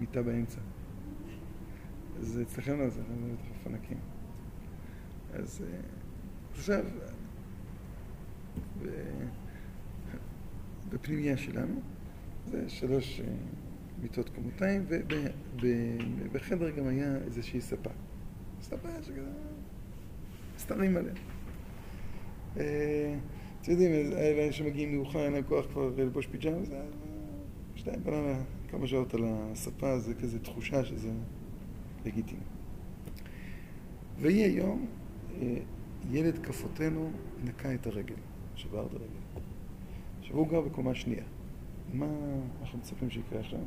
מיטה 0.00 0.22
באמצע. 0.22 0.60
אז 2.18 2.40
אצלכם 2.42 2.78
לא, 2.78 2.88
זה 2.88 3.00
היה 3.08 3.34
בטח 3.34 3.66
ענקים. 3.66 3.98
אז 5.32 5.64
אה, 5.68 5.80
עכשיו, 6.52 6.84
בפנימייה 10.88 11.36
שלנו, 11.36 11.80
זה 12.50 12.68
שלוש 12.68 13.20
אה, 13.20 13.26
מיטות 14.02 14.28
קומותיים, 14.28 14.86
ובחדר 15.60 16.70
גם 16.70 16.86
היה 16.86 17.16
איזושהי 17.16 17.60
ספה. 17.60 17.90
ספה 18.62 18.88
שכזה, 19.02 19.30
סתרים 20.58 20.96
עליה. 20.96 21.12
אה, 22.56 23.16
אתם 23.62 23.70
יודעים, 23.70 23.92
אלה 24.12 24.52
שמגיעים 24.52 24.96
מאוחר, 24.96 25.24
אין 25.24 25.32
להם 25.32 25.44
כוח 25.44 25.66
כבר 25.66 25.92
ללבוש 25.96 26.26
פיג'מה, 26.26 26.64
זה 26.64 26.82
שתיים 27.74 28.04
בלילה, 28.04 28.38
כמה 28.68 28.86
שעות 28.86 29.14
על 29.14 29.20
הספה, 29.26 29.98
זה 29.98 30.14
כזה 30.14 30.38
תחושה 30.38 30.84
שזה 30.84 31.10
לגיטימי. 32.04 32.40
ויהי 34.20 34.42
היום, 34.42 34.86
אה, 35.40 35.56
ילד 36.10 36.38
כפותנו 36.38 37.10
נקע 37.44 37.74
את 37.74 37.86
הרגל, 37.86 38.14
שבר 38.56 38.86
את 38.86 38.92
הרגל. 38.92 39.42
עכשיו 40.20 40.36
הוא 40.36 40.48
גר 40.48 40.60
בקומה 40.60 40.94
שנייה. 40.94 41.24
מה 41.92 42.06
אנחנו 42.60 42.78
מצפים 42.78 43.10
שיקרה 43.10 43.40
עכשיו? 43.40 43.58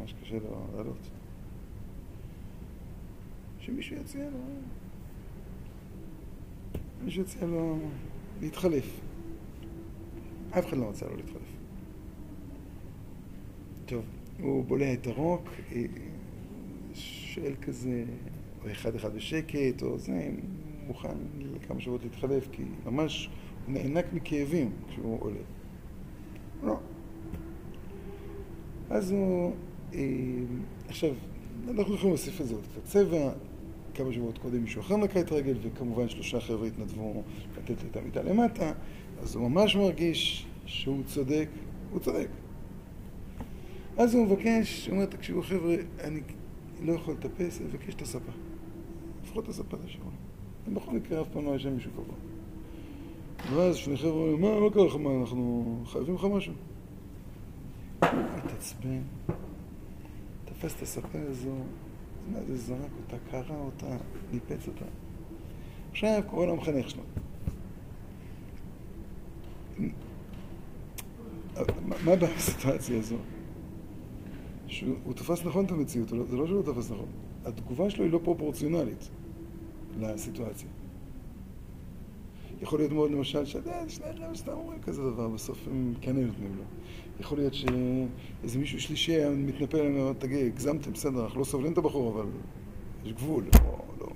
ממש 0.00 0.14
קשה 0.22 0.34
לו 0.34 0.66
לעלות. 0.76 1.10
שמישהו 3.60 3.96
יציע 3.96 4.30
לו, 4.30 4.38
מישהו 7.04 7.22
יציע 7.22 7.46
לו 7.46 7.78
להתחלף. 8.40 9.00
אף 10.50 10.66
אחד 10.66 10.76
לא 10.76 10.88
רצה 10.88 11.06
לו 11.06 11.16
להתחלף. 11.16 11.56
טוב, 13.86 14.04
הוא 14.40 14.64
בולע 14.64 14.92
את 14.92 15.06
הרוק, 15.06 15.48
אה, 15.72 15.84
שואל 16.94 17.54
כזה, 17.62 18.04
או 18.64 18.70
אחד 18.70 18.94
אחד 18.94 19.14
בשקט, 19.14 19.82
או 19.82 19.98
זה, 19.98 20.30
מוכן 20.86 21.16
לכמה 21.38 21.80
שבועות 21.80 22.02
להתחלף, 22.02 22.48
כי 22.52 22.62
ממש 22.84 23.30
נאנק 23.72 24.04
מכאבים 24.12 24.70
כשהוא 24.88 25.18
עולה. 25.20 25.40
לא. 26.62 26.76
אז 28.90 29.10
הוא, 29.10 29.52
אה, 29.94 30.00
עכשיו, 30.88 31.10
אנחנו 31.68 31.94
יכולים 31.94 32.08
להוסיף 32.08 32.40
לזה 32.40 32.54
עוד 32.54 32.64
קצת 32.72 32.84
צבע, 32.84 33.32
כמה 33.94 34.12
שבועות 34.12 34.38
קודם 34.38 34.62
מישהו 34.62 34.80
אחר 34.80 34.96
נקע 34.96 35.20
את 35.20 35.32
הרגל, 35.32 35.56
וכמובן 35.62 36.08
שלושה 36.08 36.40
חבר'ה 36.40 36.66
התנדבו 36.66 37.22
לתת 37.58 37.76
את 37.90 37.96
המיטה 37.96 38.22
למטה, 38.22 38.72
אז 39.22 39.34
הוא 39.34 39.48
ממש 39.50 39.76
מרגיש 39.76 40.46
שהוא 40.66 41.02
צודק, 41.06 41.48
הוא 41.90 42.00
צודק. 42.00 42.28
אז 43.96 44.14
הוא 44.14 44.26
מבקש, 44.26 44.86
הוא 44.86 44.94
אומר, 44.94 45.06
תקשיבו 45.06 45.42
חבר'ה, 45.42 45.74
אני 46.00 46.20
לא 46.82 46.92
יכול 46.92 47.14
לטפס, 47.14 47.60
אני 47.60 47.68
מבקש 47.68 47.94
את 47.94 48.02
הספה. 48.02 48.32
לפחות 49.22 49.44
את 49.44 49.48
הספה 49.48 49.76
תשאירו. 49.76 50.10
בכל 50.74 50.92
מקרה 50.92 51.20
אף 51.20 51.28
פעם 51.32 51.44
לא 51.44 51.58
שם 51.58 51.74
מישהו 51.74 51.90
קבוע. 51.90 52.14
ואז 53.48 53.76
שני 53.76 53.96
חבר'ה 53.96 54.10
אומרים, 54.10 54.40
מה, 54.40 54.60
מה 54.60 54.70
קרה 54.70 54.84
לך, 54.86 54.94
מה, 54.94 55.10
אנחנו 55.20 55.76
חייבים 55.86 56.14
לך 56.14 56.24
משהו? 56.24 56.52
התעצבן, 58.02 59.02
תפס 60.44 60.74
את 60.76 60.82
הספה 60.82 61.18
הזו, 61.28 61.54
זרק 62.54 62.90
אותה, 63.04 63.16
קרע 63.30 63.56
אותה, 63.56 63.96
ניפץ 64.32 64.68
אותה. 64.68 64.84
עכשיו 65.90 66.22
קורא 66.26 66.46
למחנך 66.46 66.90
שלו. 66.90 67.02
מה 71.86 72.12
הבעיה 72.12 72.34
בסיטואציה 72.36 72.98
הזו? 72.98 73.16
שהוא 74.66 74.96
הוא 75.04 75.14
תפס 75.14 75.44
נכון 75.44 75.64
את 75.64 75.70
המציאות, 75.70 76.12
לא- 76.12 76.24
זה 76.24 76.36
לא 76.36 76.46
שהוא 76.46 76.62
לא 76.66 76.72
תפס 76.72 76.90
נכון. 76.90 77.08
התגובה 77.44 77.90
שלו 77.90 78.04
היא 78.04 78.12
לא 78.12 78.20
פרופורציונלית 78.24 79.08
לסיטואציה. 79.98 80.68
יכול 82.62 82.78
להיות 82.78 82.92
מאוד 82.92 83.10
למשל 83.10 83.44
שאתה 83.44 83.58
יודע, 83.58 83.88
שני 83.88 84.12
חבר'ה 84.16 84.34
סתם 84.34 84.52
אומרים 84.52 84.80
כזה 84.82 85.02
דבר, 85.02 85.28
בסוף 85.28 85.68
הם 85.70 85.94
כן 86.00 86.16
היו 86.16 86.26
נותנים 86.26 86.56
לו. 86.56 86.62
יכול 87.20 87.38
להיות 87.38 87.54
שאיזה 87.54 88.58
מישהו 88.58 88.80
שלישי 88.80 89.12
היה 89.12 89.30
מתנפל 89.30 89.76
עליהם 89.76 89.96
ואומר, 89.96 90.12
תגיד, 90.12 90.46
הגזמתם, 90.46 90.92
בסדר, 90.92 91.24
אנחנו 91.24 91.40
לא 91.40 91.44
סובלים 91.44 91.72
את 91.72 91.78
הבחור, 91.78 92.12
אבל 92.14 92.26
יש 93.04 93.12
גבול. 93.12 93.44
לא, 93.62 93.78
לא. 94.00 94.08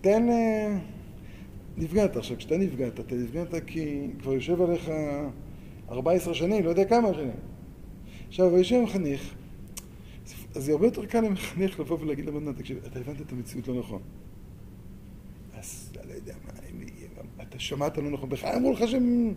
תן... 0.00 0.28
אה, 0.28 0.78
נפגעת. 1.76 2.16
עכשיו, 2.16 2.36
כשאתה 2.36 2.56
נפגעת, 2.56 3.00
אתה 3.00 3.14
נפגעת 3.14 3.54
כי 3.66 4.10
כבר 4.18 4.32
יושב 4.32 4.62
עליך 4.62 4.90
14 5.90 6.34
שנים, 6.34 6.64
לא 6.64 6.70
יודע 6.70 6.84
כמה 6.84 7.14
שנים. 7.14 7.30
עכשיו, 8.28 8.56
יושב 8.56 8.80
מחנך, 8.80 9.34
אז 10.54 10.64
זה 10.64 10.72
הרבה 10.72 10.86
יותר 10.86 11.06
קל 11.06 11.20
למחנך 11.20 11.80
לבוא 11.80 11.98
ולהגיד 12.00 12.26
לבן 12.26 12.52
תקשיב, 12.52 12.78
אתה 12.86 12.98
הבנת 12.98 13.20
את 13.20 13.32
המציאות 13.32 13.68
לא 13.68 13.78
נכון. 13.78 14.02
אז 15.54 15.88
אתה 15.92 16.06
לא 16.06 16.12
יודע 16.12 16.34
מה, 16.44 16.52
אם 16.70 16.82
יהיה, 16.82 17.08
אתה 17.56 17.64
שמעת 17.64 17.98
לא 17.98 18.10
נכון, 18.10 18.28
בכלל 18.28 18.56
אמרו 18.56 18.72
לך 18.72 18.88
שהם... 18.88 19.34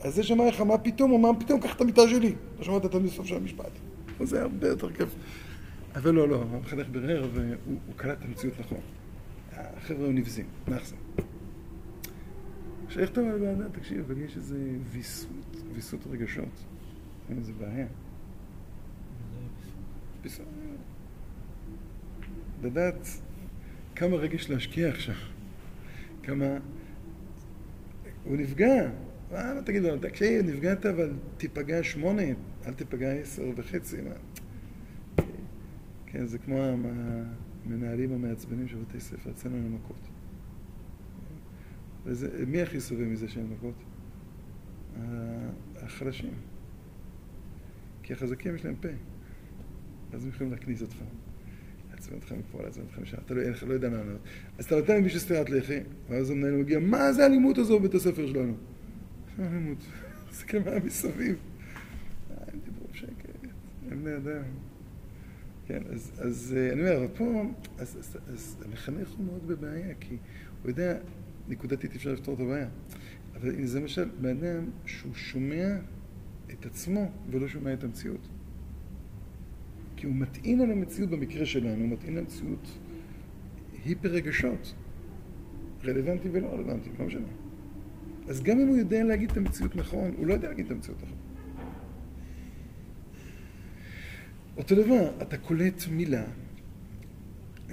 אז 0.00 0.14
זה 0.14 0.22
שאמר 0.22 0.48
לך, 0.48 0.60
מה 0.60 0.78
פתאום, 0.78 1.12
או 1.12 1.18
מה 1.18 1.28
פתאום, 1.40 1.60
קח 1.60 1.76
את 1.76 1.80
המיטה 1.80 2.08
שלי. 2.08 2.34
לא 2.58 2.64
שמעת 2.64 2.84
את 2.84 2.94
הסוף 2.94 3.26
של 3.26 3.36
המשפט. 3.36 3.70
זה 4.20 4.42
הרבה 4.42 4.68
יותר 4.68 4.92
כיף. 4.92 5.08
אבל 5.94 6.10
לא, 6.14 6.28
לא, 6.28 6.42
המחנך 6.52 6.88
בירר 6.88 7.28
והוא 7.32 7.56
הוא 7.66 7.94
קלט 7.96 8.18
את 8.18 8.24
המציאות 8.24 8.54
נכון. 8.60 8.78
החבר'ה 9.52 10.04
היו 10.04 10.12
נבזים, 10.12 10.46
מאחסן. 10.68 10.96
עכשיו, 12.86 13.02
איך 13.02 13.10
אתה 13.10 13.20
אומר 13.20 13.36
לבן 13.36 13.68
תקשיב, 13.68 14.00
אבל 14.00 14.20
יש 14.20 14.36
איזה 14.36 14.58
ויסות, 14.90 15.56
ויסות 15.74 16.00
רגשות. 16.10 16.64
אין 17.28 17.38
איזה 17.38 17.52
בעיה. 17.58 17.86
ויסות... 20.22 20.46
לדעת 22.62 23.08
כמה 23.94 24.16
רגש 24.16 24.50
להשקיע 24.50 24.88
עכשיו. 24.88 25.14
כמה... 26.22 26.58
הוא 28.24 28.36
נפגע. 28.36 28.90
מה, 29.32 29.54
מה 29.54 29.62
תגיד 29.62 29.82
לו, 29.82 29.98
תקשיב, 29.98 30.46
נפגעת, 30.46 30.86
אבל 30.86 31.12
תיפגע 31.36 31.82
שמונה, 31.82 32.22
אל 32.66 32.72
תיפגע 32.72 33.12
עשר 33.12 33.42
וחצי. 33.56 33.96
מה? 34.00 34.14
כן, 36.06 36.26
זה 36.26 36.38
כמו 36.38 36.58
המנהלים 37.66 38.12
המעצבנים 38.12 38.68
של 38.68 38.76
בתי 38.76 39.00
ספר, 39.00 39.30
אצלנו 39.30 39.56
אין 39.56 39.72
מכות. 39.72 40.08
מי 42.46 42.62
הכי 42.62 42.80
סובל 42.80 43.04
מזה 43.04 43.28
שאין 43.28 43.46
מכות? 43.46 43.74
החלשים. 45.76 46.34
כי 48.02 48.12
החזקים 48.12 48.54
יש 48.54 48.64
להם 48.64 48.74
פה, 48.80 48.88
אז 50.12 50.24
הם 50.24 50.30
יכולים 50.30 50.52
להכניס 50.52 50.82
אותך. 50.82 50.96
מפה, 52.38 52.62
לעצבן 52.62 52.82
אותך 52.82 52.98
משם, 52.98 53.16
אתה 53.26 53.34
לא, 53.34 53.42
אין 53.42 53.52
לא 53.66 53.74
יודע 53.74 53.88
מה 53.88 53.96
לענות. 53.96 54.20
אז 54.58 54.64
אתה 54.64 54.76
נותן 54.76 54.96
למישהו 54.96 55.20
סטירת 55.20 55.50
לחי, 55.50 55.80
ואז 56.08 56.30
המנהל 56.30 56.52
מגיע, 56.56 56.78
מה 56.78 57.12
זה 57.12 57.22
האלימות 57.22 57.58
הזו 57.58 57.78
בבית 57.78 57.94
הספר 57.94 58.26
שלנו? 58.26 58.54
אלימות? 59.38 59.78
תסתכל 60.30 60.58
מה 60.58 60.78
מסביב. 60.84 61.36
אה, 62.30 62.36
הם 62.52 62.58
דיברו 62.64 62.86
בשקט, 62.92 63.46
הם 63.90 64.04
בני 64.04 64.16
אדם. 64.16 64.42
כן, 65.66 65.82
אז, 65.92 66.12
אז 66.18 66.54
אה, 66.56 66.72
אני 66.72 66.80
אומר, 66.80 66.96
אבל 66.96 67.08
פה, 67.16 67.42
אז, 67.78 67.96
אז, 67.98 68.18
אז 68.34 68.56
המחנך 68.64 69.08
הוא 69.08 69.26
מאוד 69.26 69.46
בבעיה, 69.46 69.94
כי 70.00 70.16
הוא 70.62 70.70
יודע, 70.70 70.98
נקודתית 71.48 71.94
אפשר 71.96 72.12
לפתור 72.12 72.34
את 72.34 72.40
הבעיה. 72.40 72.68
אבל 73.34 73.66
זה 73.66 73.80
למשל 73.80 74.08
בן 74.20 74.36
אדם 74.36 74.64
שהוא 74.86 75.14
שומע 75.14 75.76
את 76.50 76.66
עצמו 76.66 77.10
ולא 77.30 77.48
שומע 77.48 77.72
את 77.72 77.84
המציאות. 77.84 78.28
כי 80.02 80.06
הוא 80.06 80.14
מטעין 80.14 80.60
על 80.60 80.70
המציאות 80.70 81.10
במקרה 81.10 81.46
שלנו, 81.46 81.80
הוא 81.80 81.88
מטעין 81.88 82.12
על 82.12 82.18
המציאות 82.18 82.78
היפר 83.84 84.08
רגשות. 84.08 84.74
רלוונטי 85.84 86.28
ולא 86.32 86.46
רלוונטי, 86.46 86.90
לא 86.98 87.06
משנה. 87.06 87.26
אז 88.28 88.42
גם 88.42 88.60
אם 88.60 88.68
הוא 88.68 88.76
יודע 88.76 89.04
להגיד 89.04 89.30
את 89.30 89.36
המציאות 89.36 89.76
נכון, 89.76 90.14
הוא 90.16 90.26
לא 90.26 90.34
יודע 90.34 90.48
להגיד 90.48 90.66
את 90.66 90.70
המציאות 90.70 91.02
נכון. 91.02 91.16
אותו 94.56 94.74
דבר, 94.74 95.22
אתה 95.22 95.38
קולט 95.38 95.82
מילה, 95.90 96.24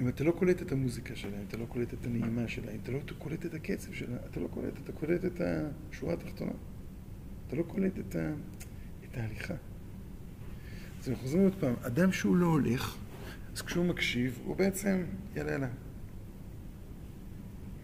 אם 0.00 0.08
אתה 0.08 0.24
לא 0.24 0.32
קולט 0.32 0.62
את 0.62 0.72
המוזיקה 0.72 1.16
שלה, 1.16 1.38
אם 1.38 1.44
אתה 1.48 1.56
לא 1.56 1.66
קולט 1.66 1.94
את 1.94 2.06
הנעימה 2.06 2.48
שלה, 2.48 2.72
אם 2.72 2.78
אתה 2.82 2.92
לא 2.92 3.00
קולט 3.18 3.46
את 3.46 3.54
הקצב 3.54 3.92
שלה, 3.92 4.16
אתה 4.30 4.40
לא 4.40 4.48
קולט, 4.48 4.78
אתה 4.84 4.92
קולט 4.92 5.24
את 5.24 5.40
השורה 5.40 6.14
התחתונה. 6.14 6.52
אתה 7.46 7.56
לא 7.56 7.62
קולט 7.62 7.98
את, 7.98 8.16
ה, 8.16 8.32
את 9.04 9.16
ההליכה. 9.16 9.54
אז 11.00 11.08
אנחנו 11.08 11.22
חוזרים 11.22 11.42
עוד 11.42 11.54
פעם, 11.60 11.74
אדם 11.82 12.12
שהוא 12.12 12.36
לא 12.36 12.46
הולך, 12.46 12.96
אז 13.54 13.62
כשהוא 13.62 13.86
מקשיב, 13.86 14.38
הוא 14.44 14.56
בעצם, 14.56 15.02
יאללה 15.36 15.52
יאללה, 15.52 15.68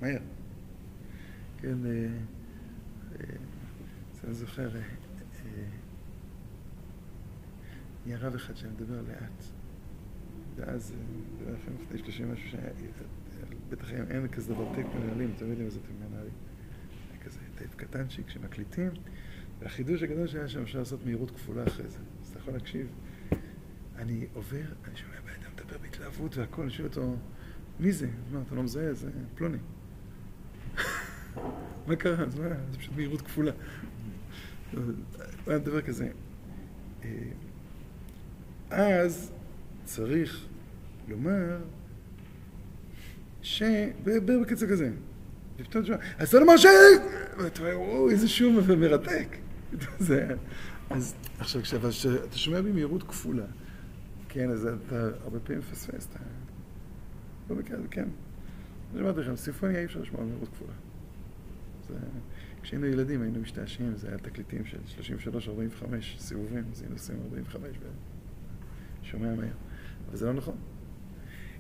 מהר. 0.03 0.19
כן, 1.59 1.87
אה, 1.87 1.91
אה, 3.21 3.37
אני 4.25 4.35
זוכר, 4.35 4.77
אה, 4.77 4.81
אה, 4.81 5.63
היה 8.07 8.19
רב 8.19 8.35
אחד 8.35 8.57
שמדבר 8.57 9.03
לאט. 9.09 9.45
ואז, 10.57 10.93
היה 11.47 11.55
לפני 11.85 11.99
30 11.99 12.33
משהו 12.33 12.51
שהיה, 12.51 12.71
בטח 13.69 13.93
אין- 13.93 14.11
אין 14.11 14.29
כזה 14.29 14.55
דבר 14.55 14.75
טייפ 14.75 14.87
מנהלים, 14.95 15.33
אתם 15.37 15.47
יודעים 15.47 15.67
איזה 15.67 15.81
טייפ 15.81 15.97
מנהלים. 16.11 16.33
היה 17.13 17.21
כזה 17.25 17.39
טייפ 17.59 17.75
קטנצ'יק 17.75 18.31
שמקליטים, 18.31 18.91
והחידוש 19.61 20.03
הגדול 20.03 20.27
שהיה 20.27 20.49
שם 20.49 20.63
אפשר 20.63 20.79
לעשות 20.79 21.05
מהירות 21.05 21.31
כפולה 21.31 21.67
אחרי 21.67 21.89
זה. 21.89 21.99
אז 22.23 22.29
אתה 22.29 22.39
יכול 22.39 22.53
להקשיב. 22.55 22.87
אני 23.99 24.27
עובר, 24.35 24.63
אני 24.85 24.97
שומע 24.97 25.21
בן 25.25 25.31
אדם 25.43 25.53
מדבר 25.55 25.79
בהתלהבות 25.83 26.37
והכל, 26.37 26.63
אני 26.63 26.71
שואל 26.71 26.89
אותו, 26.89 27.17
מי 27.81 27.93
זה? 27.93 28.09
מה, 28.33 28.43
אתה 28.47 28.55
לא 28.55 28.63
מזהה? 28.63 28.95
זה 28.95 29.11
פלוני. 29.35 29.59
מה 31.87 31.97
קרה? 31.99 32.25
אז 32.25 32.39
מה, 32.39 32.49
זה 32.73 32.79
פשוט 32.79 32.95
מהירות 32.97 33.23
כפולה. 33.23 33.53
הוא 34.73 34.83
היה 35.47 35.59
מדבר 35.59 35.83
כזה. 35.83 36.09
אה, 38.73 39.01
אז 39.01 39.33
צריך 39.85 40.47
לומר 41.09 41.59
ש... 43.43 43.63
בקצב 44.05 44.67
כזה. 44.67 44.91
ופתאום 45.59 45.85
תשמע, 45.85 45.97
אז 46.19 46.29
אתה 46.29 46.39
לומר 46.39 46.57
ש... 46.57 46.67
ואתה 47.39 47.61
אומר, 47.61 47.81
וואו, 47.81 48.11
איזה 48.11 48.29
שיר 48.29 48.51
מרתק. 48.77 49.37
זה... 49.99 50.29
אז 50.91 51.15
עכשיו, 51.39 51.63
כשאתה 51.63 52.39
שומע 52.39 52.61
במהירות 52.61 53.03
כפולה, 53.03 53.45
כן, 54.37 54.51
אז 54.51 54.67
אתה 54.67 55.09
הרבה 55.23 55.41
פעמים 55.41 55.59
מפספס, 55.59 56.09
אתה... 56.11 56.19
במקרה 57.49 57.79
הזה, 57.79 57.89
כן. 57.89 58.09
אני 58.93 59.01
אמרתי 59.01 59.21
לכם, 59.21 59.37
סימפוניה 59.37 59.81
אי 59.81 59.85
אפשר 59.85 60.01
לשמוע 60.01 60.21
במהירות 60.21 60.49
כפולה. 60.49 60.73
זה... 61.89 61.95
כשהיינו 62.63 62.87
ילדים 62.87 63.23
היינו 63.23 63.41
משתעשעים, 63.41 63.97
זה 63.97 64.09
היה 64.09 64.19
תקליטים 64.19 64.65
של 64.65 64.79
33-45 65.23 65.85
סיבובים, 66.19 66.65
אז 66.73 66.81
היינו 66.81 66.95
עושים 66.95 67.17
45 67.25 67.77
ושומע 69.03 69.35
מהר. 69.35 69.53
אבל 70.09 70.17
זה 70.17 70.27
לא 70.27 70.33
נכון. 70.33 70.57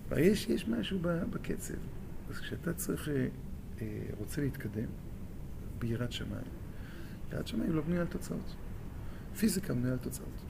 אבל 0.09 0.19
יש, 0.19 0.49
יש 0.49 0.69
משהו 0.69 0.99
בקצב. 1.31 1.75
אז 2.31 2.39
כשאתה 2.39 2.73
צריך, 2.73 3.09
אה, 3.81 3.87
רוצה 4.19 4.41
להתקדם 4.41 4.89
ביראת 5.79 6.13
שמיים, 6.13 6.45
יראת 7.33 7.47
שמיים 7.47 7.73
לא 7.73 7.83
בנויה 7.83 8.01
על 8.01 8.07
תוצאות. 8.07 8.55
פיזיקה 9.39 9.75
בנויה 9.75 9.93
על 9.93 9.99
תוצאות. 9.99 10.43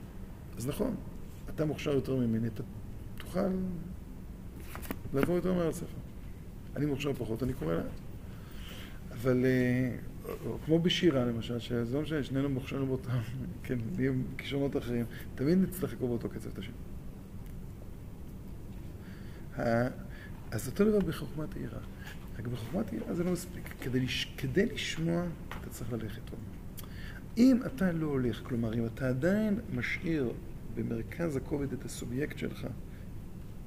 אז 0.57 0.67
נכון, 0.67 0.95
אתה 1.49 1.65
מוכשר 1.65 1.91
יותר 1.91 2.15
ממני, 2.15 2.47
אתה 2.47 2.63
תוכל 3.17 3.49
לעבור 5.13 5.35
יותר 5.35 5.53
מהר 5.53 5.69
לספר. 5.69 5.97
אני 6.75 6.85
מוכשר 6.85 7.13
פחות, 7.13 7.43
אני 7.43 7.53
קורא 7.53 7.73
לאט. 7.73 7.85
אבל 9.11 9.45
אה, 9.45 9.97
כמו 10.65 10.79
בשירה 10.79 11.25
למשל, 11.25 11.59
שזה 11.59 11.95
לא 11.95 12.01
משנה, 12.01 12.23
שנינו 12.23 12.49
מוכשרים 12.49 12.87
באותם, 12.87 13.09
כן, 13.63 13.77
נהיה 13.95 14.09
עם 14.09 14.23
כישרונות 14.37 14.77
אחרים, 14.77 15.05
תמיד 15.35 15.57
נצטרך 15.57 15.93
לקרוא 15.93 16.09
באותו 16.09 16.29
קצב 16.29 16.49
את 16.53 16.59
השם. 16.59 16.71
אז 20.51 20.67
אותו 20.67 20.85
דבר 20.85 20.99
בחוכמת 20.99 21.55
העירה. 21.55 21.79
רק 22.39 22.47
בחוכמת 22.47 22.89
העירה 22.89 23.13
זה 23.13 23.23
לא 23.23 23.31
מספיק. 23.31 23.73
כדי, 23.81 23.99
לש... 23.99 24.33
כדי 24.37 24.65
לשמוע, 24.65 25.23
אתה 25.49 25.69
צריך 25.69 25.93
ללכת. 25.93 26.21
אם 27.37 27.59
אתה 27.65 27.91
לא 27.91 28.07
הולך, 28.07 28.41
כלומר, 28.43 28.73
אם 28.73 28.85
אתה 28.85 29.09
עדיין 29.09 29.59
משאיר 29.75 30.31
במרכז 30.77 31.35
הכובד 31.35 31.73
את 31.73 31.85
הסובייקט 31.85 32.37
שלך 32.37 32.67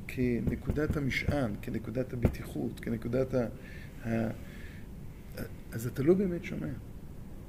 כנקודת 0.07 0.97
המשען, 0.97 1.55
כנקודת 1.63 2.13
הבטיחות, 2.13 2.81
כנקודת 2.81 3.35
ה... 3.35 3.47
ה... 4.05 4.31
אז 5.73 5.87
אתה 5.87 6.03
לא 6.03 6.15
באמת 6.15 6.45
שומע. 6.45 6.73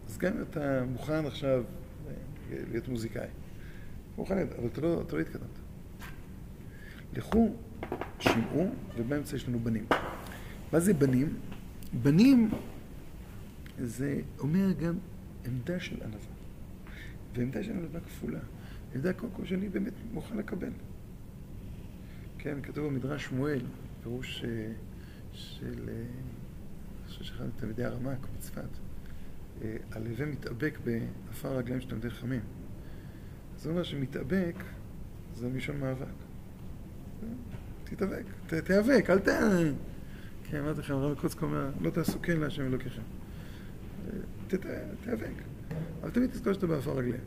אז 0.07 0.17
גם 0.17 0.33
אם 0.37 0.41
אתה 0.41 0.83
מוכן 0.91 1.25
עכשיו 1.25 1.63
אה, 2.07 2.13
להיות 2.71 2.87
מוזיקאי, 2.87 3.27
מוכן, 4.17 4.35
להיות, 4.35 4.53
אבל 4.53 4.67
אתה 4.67 4.81
לא, 4.81 5.01
אתה 5.01 5.15
לא 5.15 5.21
התקדמת. 5.21 5.59
לכו, 7.13 7.55
שמעו, 8.19 8.69
ובאמצע 8.97 9.35
יש 9.35 9.47
לנו 9.47 9.59
בנים. 9.59 9.85
מה 10.73 10.79
זה 10.79 10.93
בנים? 10.93 11.37
בנים 12.01 12.49
זה 13.77 14.21
אומר 14.39 14.71
גם 14.71 14.95
עמדה 15.45 15.79
של 15.79 16.03
ענווה. 16.03 16.31
ועמדה 17.35 17.63
של 17.63 17.71
ענווה 17.71 17.99
כפולה. 17.99 18.39
עמדה 18.95 19.13
קודם 19.13 19.31
כל 19.33 19.45
שאני 19.45 19.69
באמת 19.69 19.93
מוכן 20.13 20.37
לקבל. 20.37 20.69
כן, 22.37 22.57
כתוב 22.63 22.85
במדרש 22.87 23.25
שמואל, 23.25 23.61
פירוש 24.03 24.43
אה, 24.43 24.71
של, 25.33 25.89
אה, 25.89 26.03
חושב 27.07 27.23
שאחד 27.23 27.45
מתלמידי 27.47 27.83
הרמ"ק 27.83 28.27
בצפת, 28.37 28.61
אה, 29.61 29.75
הלווה 29.91 30.25
מתאבק 30.25 30.79
בעפר 30.83 31.57
רגליים 31.57 31.81
של 31.81 31.89
תלמידי 31.89 32.09
חכמים. 32.09 32.41
זה 33.57 33.69
אומר 33.69 33.83
שמתאבק 33.83 34.55
זה 35.35 35.47
מלשון 35.49 35.79
מאבק. 35.79 36.05
תתאבק, 37.83 38.23
ת- 38.47 38.53
תיאבק, 38.53 39.09
אל 39.09 39.19
ת... 39.19 39.27
כן, 40.43 40.57
אמרתי 40.57 40.79
לכם, 40.79 40.93
הרב 40.93 41.19
קוצקו 41.19 41.45
אומר, 41.45 41.69
לא 41.81 41.89
תעשו 41.89 42.21
כן 42.21 42.39
להשם 42.39 42.65
אלוקיכם. 42.65 43.01
תיאבק. 45.03 45.31
אבל 46.01 46.11
תמיד 46.11 46.29
תזכור 46.29 46.53
שאתה 46.53 46.67
בעפר 46.67 46.91
רגליהם. 46.97 47.21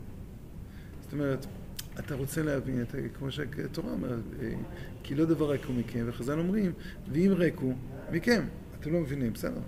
זאת 1.05 1.13
אומרת, 1.13 1.45
אתה 1.99 2.15
רוצה 2.15 2.43
להבין, 2.43 2.81
אתה, 2.81 2.97
כמו 3.17 3.31
שהתורה 3.31 3.91
אומרת, 3.91 4.19
אה, 4.41 4.53
כי 5.03 5.15
לא 5.15 5.25
דבר 5.25 5.51
ריק 5.51 5.65
הוא 5.65 5.75
מכם, 5.75 6.05
וחז"ל 6.07 6.39
אומרים, 6.39 6.71
ואם 7.11 7.31
ריק 7.35 7.55
הוא 7.57 7.75
מכם, 8.11 8.45
אתם 8.79 8.93
לא 8.93 8.99
מבינים, 8.99 9.33
בסדר. 9.33 9.59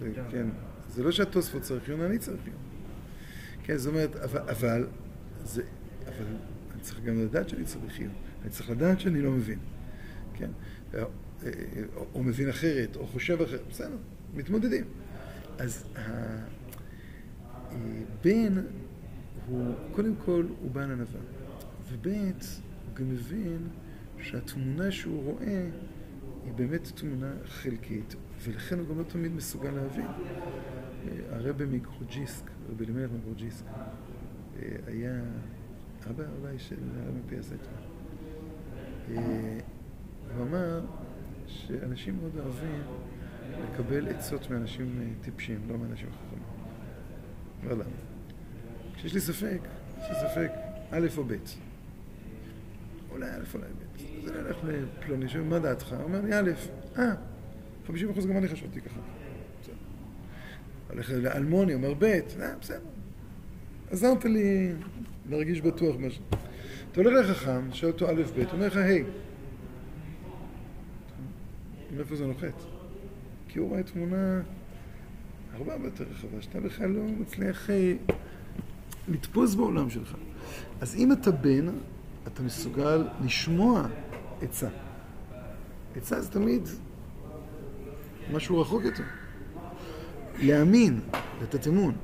זה- 0.00 0.12
כן, 0.30 0.46
זה 0.90 1.02
לא 1.02 1.12
שהתוספות 1.12 1.62
צריך 1.62 1.88
עיון, 1.88 2.00
אני 2.00 2.18
צריך 2.18 2.40
עיון. 2.44 2.56
כן, 3.64 3.76
זאת 3.76 3.92
אומרת, 3.92 4.16
אבל, 4.16 4.40
אבל, 4.40 4.86
זה, 5.44 5.62
אבל 6.08 6.24
אני 6.74 6.80
צריך 6.80 7.00
גם 7.04 7.24
לדעת 7.24 7.48
שאני 7.48 7.64
צריך 7.64 7.98
עיון. 7.98 8.12
אני 8.42 8.50
צריך 8.50 8.70
לדעת 8.70 9.00
שאני 9.00 9.22
לא 9.22 9.30
מבין. 9.30 9.58
כן? 10.34 10.50
או, 10.94 10.98
או, 11.96 12.06
או 12.14 12.22
מבין 12.22 12.48
אחרת, 12.48 12.96
או 12.96 13.06
חושב 13.06 13.42
אחרת, 13.42 13.60
בסדר, 13.70 13.96
מתמודדים. 14.34 14.84
אז 15.58 15.84
הבן 18.20 18.54
הוא, 19.48 19.74
קודם 19.92 20.14
כל, 20.16 20.46
הוא 20.60 20.70
בעל 20.70 20.90
ענווה. 20.90 21.20
וב' 21.88 22.06
הוא 22.06 22.94
גם 22.94 23.08
מבין 23.08 23.68
שהתמונה 24.18 24.90
שהוא 24.90 25.24
רואה 25.24 25.66
היא 26.44 26.52
באמת 26.52 26.88
תמונה 26.94 27.32
חלקית, 27.44 28.14
ולכן 28.42 28.78
הוא 28.78 28.88
גם 28.88 28.98
לא 28.98 29.04
תמיד 29.04 29.32
מסוגל 29.32 29.70
להבין. 29.70 30.06
הרבי 31.30 31.64
מגרוג'יסק, 31.64 32.50
רבי 32.70 32.84
אלימלך 32.84 33.10
מגרוג'יסק, 33.20 33.64
היה 34.86 35.22
אבא 36.10 36.24
אולי 36.40 36.58
של 36.58 36.76
הרבי 36.96 37.20
פיאסטו. 37.28 37.54
הוא 40.36 40.46
אמר 40.48 40.80
שאנשים 41.46 42.16
מאוד 42.20 42.38
אוהבים 42.38 42.82
לקבל 43.64 44.08
עצות 44.08 44.50
מאנשים 44.50 44.98
אה, 45.00 45.06
טיפשים, 45.20 45.60
לא 45.68 45.78
מאנשים 45.78 46.08
חכמים. 46.10 46.42
לא 47.64 47.72
למה. 47.72 48.11
כשיש 49.02 49.14
לי 49.14 49.20
ספק, 49.20 49.58
יש 49.98 50.08
לי 50.08 50.14
ספק, 50.14 50.50
א' 50.90 51.06
או 51.16 51.24
ב'. 51.24 51.32
אולי 53.10 53.30
א', 53.30 53.42
אולי 53.54 53.66
ב'. 53.66 54.24
אז 54.24 54.30
אני 54.30 54.40
הולך 54.40 54.56
לפלוני, 54.64 55.28
שואל, 55.28 55.42
מה 55.42 55.58
דעתך? 55.58 55.92
הוא 55.92 56.02
אומר 56.02 56.20
לי, 56.20 56.34
א', 56.34 56.50
אה, 56.98 57.14
50 57.86 58.10
אחוז 58.10 58.26
גם 58.26 58.36
אני 58.36 58.48
חשבתי 58.48 58.80
ככה. 58.80 59.00
הולך 60.90 61.10
לאלמוני, 61.10 61.74
אומר 61.74 61.94
ב', 61.94 62.04
אה, 62.04 62.20
בסדר. 62.60 62.80
עזרת 63.90 64.24
לי 64.24 64.72
להרגיש 65.30 65.60
בטוח 65.60 65.96
משהו. 65.98 66.24
אתה 66.92 67.00
הולך 67.00 67.30
לחכם, 67.30 67.72
שואל 67.72 67.92
אותו 67.92 68.10
א', 68.10 68.22
ב', 68.36 68.52
אומר 68.52 68.66
לך, 68.66 68.76
היי. 68.76 69.04
מאיפה 71.96 72.16
זה 72.16 72.26
נוחת? 72.26 72.62
כי 73.48 73.58
הוא 73.58 73.68
רואה 73.68 73.82
תמונה 73.82 74.40
הרבה 75.52 75.84
יותר 75.84 76.04
רחבה, 76.10 76.42
שאתה 76.42 76.60
בכלל 76.60 76.90
לא 76.90 77.02
מצליח 77.04 77.70
אה, 77.70 77.94
לתפוס 79.08 79.54
בעולם 79.54 79.90
שלך. 79.90 80.14
אז 80.80 80.94
אם 80.94 81.12
אתה 81.12 81.30
בן, 81.30 81.68
אתה 82.26 82.42
מסוגל 82.42 83.06
לשמוע 83.24 83.86
עצה. 84.42 84.68
עצה 85.96 86.20
זה 86.20 86.30
תמיד 86.30 86.68
משהו 88.32 88.60
רחוק 88.60 88.82
יותר. 88.82 89.04
להאמין, 90.38 91.00
לתת 91.42 91.66
אמון. 91.66 91.94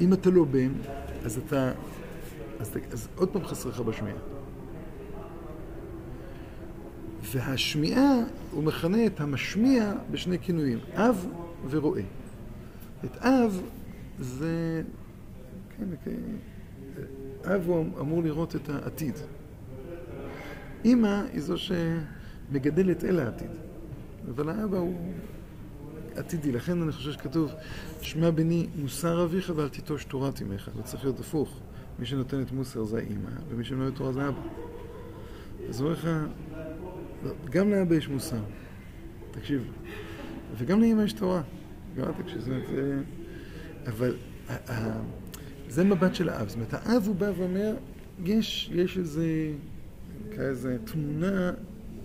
אם 0.00 0.12
אתה 0.12 0.30
לא 0.30 0.44
בן, 0.44 0.72
אז 1.24 1.38
אתה... 1.38 1.72
אז, 2.58 2.76
אז 2.92 3.08
עוד 3.16 3.28
פעם 3.28 3.44
חסר 3.44 3.68
לך 3.68 3.80
בשמיעה. 3.80 4.16
והשמיעה, 7.22 8.14
הוא 8.50 8.64
מכנה 8.64 9.06
את 9.06 9.20
המשמיע 9.20 9.92
בשני 10.10 10.38
כינויים, 10.38 10.78
אב 10.94 11.26
ורועה. 11.70 12.02
את 13.04 13.16
אב 13.16 13.62
זה... 14.18 14.82
אב 17.44 17.64
הוא 17.66 17.86
אמור 18.00 18.22
לראות 18.22 18.56
את 18.56 18.68
העתיד. 18.68 19.14
אימא 20.84 21.22
היא 21.32 21.40
זו 21.40 21.54
שמגדלת 21.58 23.04
אל 23.04 23.20
העתיד. 23.20 23.50
אבל 24.30 24.48
האבא 24.48 24.78
הוא 24.78 24.94
עתידי, 26.16 26.52
לכן 26.52 26.82
אני 26.82 26.92
חושב 26.92 27.12
שכתוב 27.12 27.52
שמע 28.00 28.30
בני 28.30 28.66
מוסר 28.76 29.24
אביך 29.24 29.52
ואל 29.56 29.68
תיטוש 29.68 30.04
תורת 30.04 30.42
אמך. 30.42 30.70
זה 30.76 30.82
צריך 30.82 31.04
להיות 31.04 31.20
הפוך. 31.20 31.60
מי 31.98 32.06
שנותן 32.06 32.42
את 32.42 32.52
מוסר 32.52 32.84
זה 32.84 32.96
האימא, 32.98 33.30
ומי 33.48 33.64
שנותן 33.64 33.96
תורה 33.96 34.12
זה 34.12 34.28
אבא. 34.28 34.40
אז 35.68 35.80
הוא 35.80 35.90
לך, 35.90 36.08
גם 37.50 37.70
לאבא 37.70 37.94
יש 37.94 38.08
מוסר, 38.08 38.40
תקשיב, 39.30 39.72
וגם 40.56 40.80
לאמא 40.80 41.02
יש 41.02 41.12
תורה. 41.12 41.42
גם 41.96 42.12
תקשיב, 42.22 42.40
זאת 42.40 42.48
אומרת, 42.48 43.04
אבל 43.86 44.16
זה 45.70 45.84
מבט 45.84 46.14
של 46.14 46.28
האב. 46.28 46.48
זאת 46.48 46.54
אומרת, 46.54 46.74
האב 46.74 47.02
הוא 47.06 47.14
בא 47.14 47.30
ואומר, 47.36 47.76
יש, 48.24 48.70
יש 48.74 48.98
איזה, 48.98 49.52
כאיזה 50.36 50.78
תמונה 50.84 51.52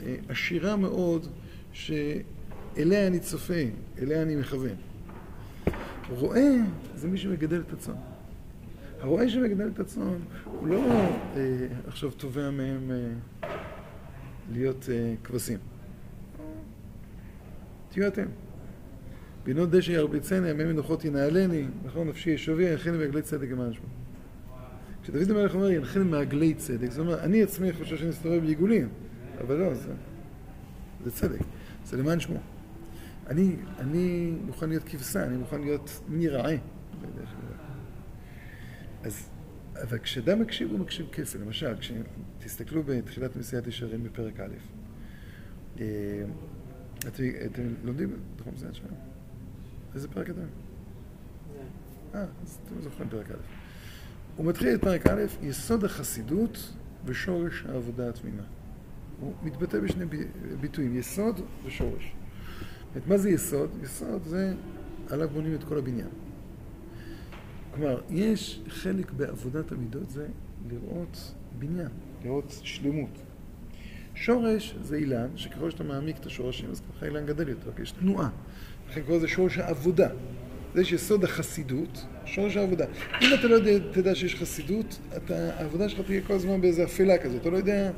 אה, 0.01 0.15
עשירה 0.29 0.75
מאוד, 0.75 1.27
שאליה 1.73 3.07
אני 3.07 3.19
צופה, 3.19 3.63
אליה 4.01 4.21
אני 4.21 4.35
מכוון. 4.35 4.75
רועה 6.09 6.51
זה 6.95 7.07
מי 7.07 7.17
שמגדל 7.17 7.61
את 7.67 7.73
הצאן. 7.73 7.93
הרועה 9.01 9.29
שמגדל 9.29 9.67
את 9.67 9.79
הצאן, 9.79 10.17
הוא 10.45 10.67
לא 10.67 10.81
אה, 11.35 11.67
עכשיו 11.87 12.11
תובע 12.11 12.51
מהם 12.51 12.91
אה, 12.91 13.49
להיות 14.51 14.89
אה, 14.91 15.13
כבשים. 15.23 15.59
תהיו 17.89 18.07
אתם. 18.07 18.25
בינות 19.45 19.69
דשא 19.69 19.91
ירביצני, 19.91 20.49
ימי 20.49 20.63
מנוחות 20.63 21.05
ינהלני, 21.05 21.65
נכון, 21.85 22.07
נפשי 22.07 22.29
ישובי, 22.29 22.63
ינחני 22.63 22.97
מעגלי 22.97 23.21
צדק 23.21 23.47
שמו. 23.49 23.85
כשדוד 25.03 25.31
המלך 25.31 25.55
אומר, 25.55 25.69
ינחני 25.69 26.03
מעגלי 26.03 26.53
צדק, 26.53 26.91
זאת 26.91 26.99
אומרת, 26.99 27.19
אני 27.19 27.43
עצמי 27.43 27.73
חושב 27.73 27.97
שאני 27.97 28.09
מסתובב 28.09 28.39
בעיגולים, 28.39 28.89
אבל 29.41 29.55
לא, 29.55 29.73
זה, 29.73 29.93
זה 31.03 31.11
צדק, 31.11 31.39
זה 31.85 31.97
למען 31.97 32.19
שמו. 32.19 32.39
אני, 33.27 33.55
אני 33.79 34.35
מוכן 34.45 34.69
להיות 34.69 34.83
כבשה, 34.83 35.23
אני 35.23 35.37
מוכן 35.37 35.61
להיות 35.61 35.99
מני 36.07 36.27
רעה. 36.27 36.55
אז, 39.03 39.29
אבל 39.81 39.97
כשאדם 39.97 40.41
מקשיב, 40.41 40.71
הוא 40.71 40.79
מקשיב 40.79 41.05
כפל. 41.11 41.39
למשל, 41.39 41.73
כשתסתכלו 41.79 42.83
בתחילת 42.83 43.35
מסיעת 43.35 43.67
ישרים 43.67 44.03
בפרק 44.03 44.39
א', 44.39 44.53
אה, 45.79 46.23
אתם, 47.07 47.73
לומדים, 47.83 48.13
נכון, 48.39 48.53
זה 48.57 48.69
השם? 48.69 49.14
איזה 49.95 50.07
פרק 50.07 50.29
אתם? 50.29 50.41
אה, 52.15 52.25
אז 52.43 52.59
אתם 52.63 52.81
זוכרים 52.81 53.09
פרק 53.09 53.31
א'. 53.31 53.35
הוא 54.37 54.45
מתחיל 54.45 54.75
את 54.75 54.81
פרק 54.81 55.07
א', 55.07 55.21
יסוד 55.41 55.83
החסידות 55.83 56.73
ושורש 57.05 57.65
העבודה 57.69 58.09
התמימה. 58.09 58.43
הוא 59.19 59.33
מתבטא 59.43 59.79
בשני 59.79 60.05
ביטויים, 60.61 60.97
יסוד 60.97 61.41
ושורש. 61.65 62.13
את 62.97 63.07
מה 63.07 63.17
זה 63.17 63.29
יסוד? 63.29 63.69
יסוד 63.83 64.23
זה 64.23 64.53
עליו 65.09 65.29
בונים 65.29 65.55
את 65.55 65.63
כל 65.63 65.77
הבניין. 65.77 66.09
כלומר, 67.75 68.01
יש 68.09 68.61
חלק 68.67 69.11
בעבודת 69.11 69.71
המידות 69.71 70.09
זה 70.09 70.27
לראות 70.69 71.33
בניין, 71.59 71.89
לראות 72.23 72.59
שלמות. 72.63 73.21
שורש 74.15 74.75
זה 74.81 74.95
אילן, 74.95 75.27
שככל 75.35 75.71
שאתה 75.71 75.83
מעמיק 75.83 76.17
את 76.17 76.25
השורשים, 76.25 76.71
אז 76.71 76.81
ככה 76.81 77.05
אילן 77.05 77.25
גדל 77.25 77.49
יותר, 77.49 77.71
כי 77.75 77.81
יש 77.81 77.91
תנועה. 77.91 78.29
לכן 78.89 79.01
קוראים 79.01 79.17
לזה 79.17 79.27
שורש 79.27 79.57
העבודה. 79.57 80.09
זה 80.75 80.81
יש 80.81 80.91
יסוד 80.91 81.23
החסידות, 81.23 82.05
שורש 82.25 82.57
העבודה. 82.57 82.85
אם 83.21 83.27
אתה 83.39 83.47
לא 83.47 83.55
יודע, 83.55 83.71
תדע 83.91 84.15
שיש 84.15 84.35
חסידות, 84.35 84.99
אתה, 85.17 85.49
העבודה 85.57 85.89
שלך 85.89 86.05
תהיה 86.05 86.21
כל 86.27 86.33
הזמן 86.33 86.61
באיזו 86.61 86.83
אפלה 86.83 87.17
כזאת. 87.17 87.41
אתה 87.41 87.49
לא 87.49 87.57
יודע, 87.57 87.91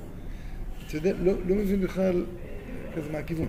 אתה 0.87 0.97
יודע, 0.97 1.13
לא, 1.23 1.33
לא 1.47 1.55
מבין 1.55 1.81
בכלל 1.81 2.25
כזה 2.95 3.09
מה 3.11 3.17
הכיוון. 3.17 3.47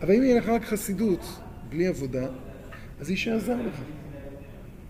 אבל 0.00 0.14
אם 0.14 0.22
יהיה 0.22 0.38
לך 0.38 0.48
רק 0.48 0.64
חסידות 0.64 1.40
בלי 1.68 1.86
עבודה, 1.86 2.26
אז 3.00 3.10
יישאר 3.10 3.38
זר 3.38 3.56
לך. 3.62 3.80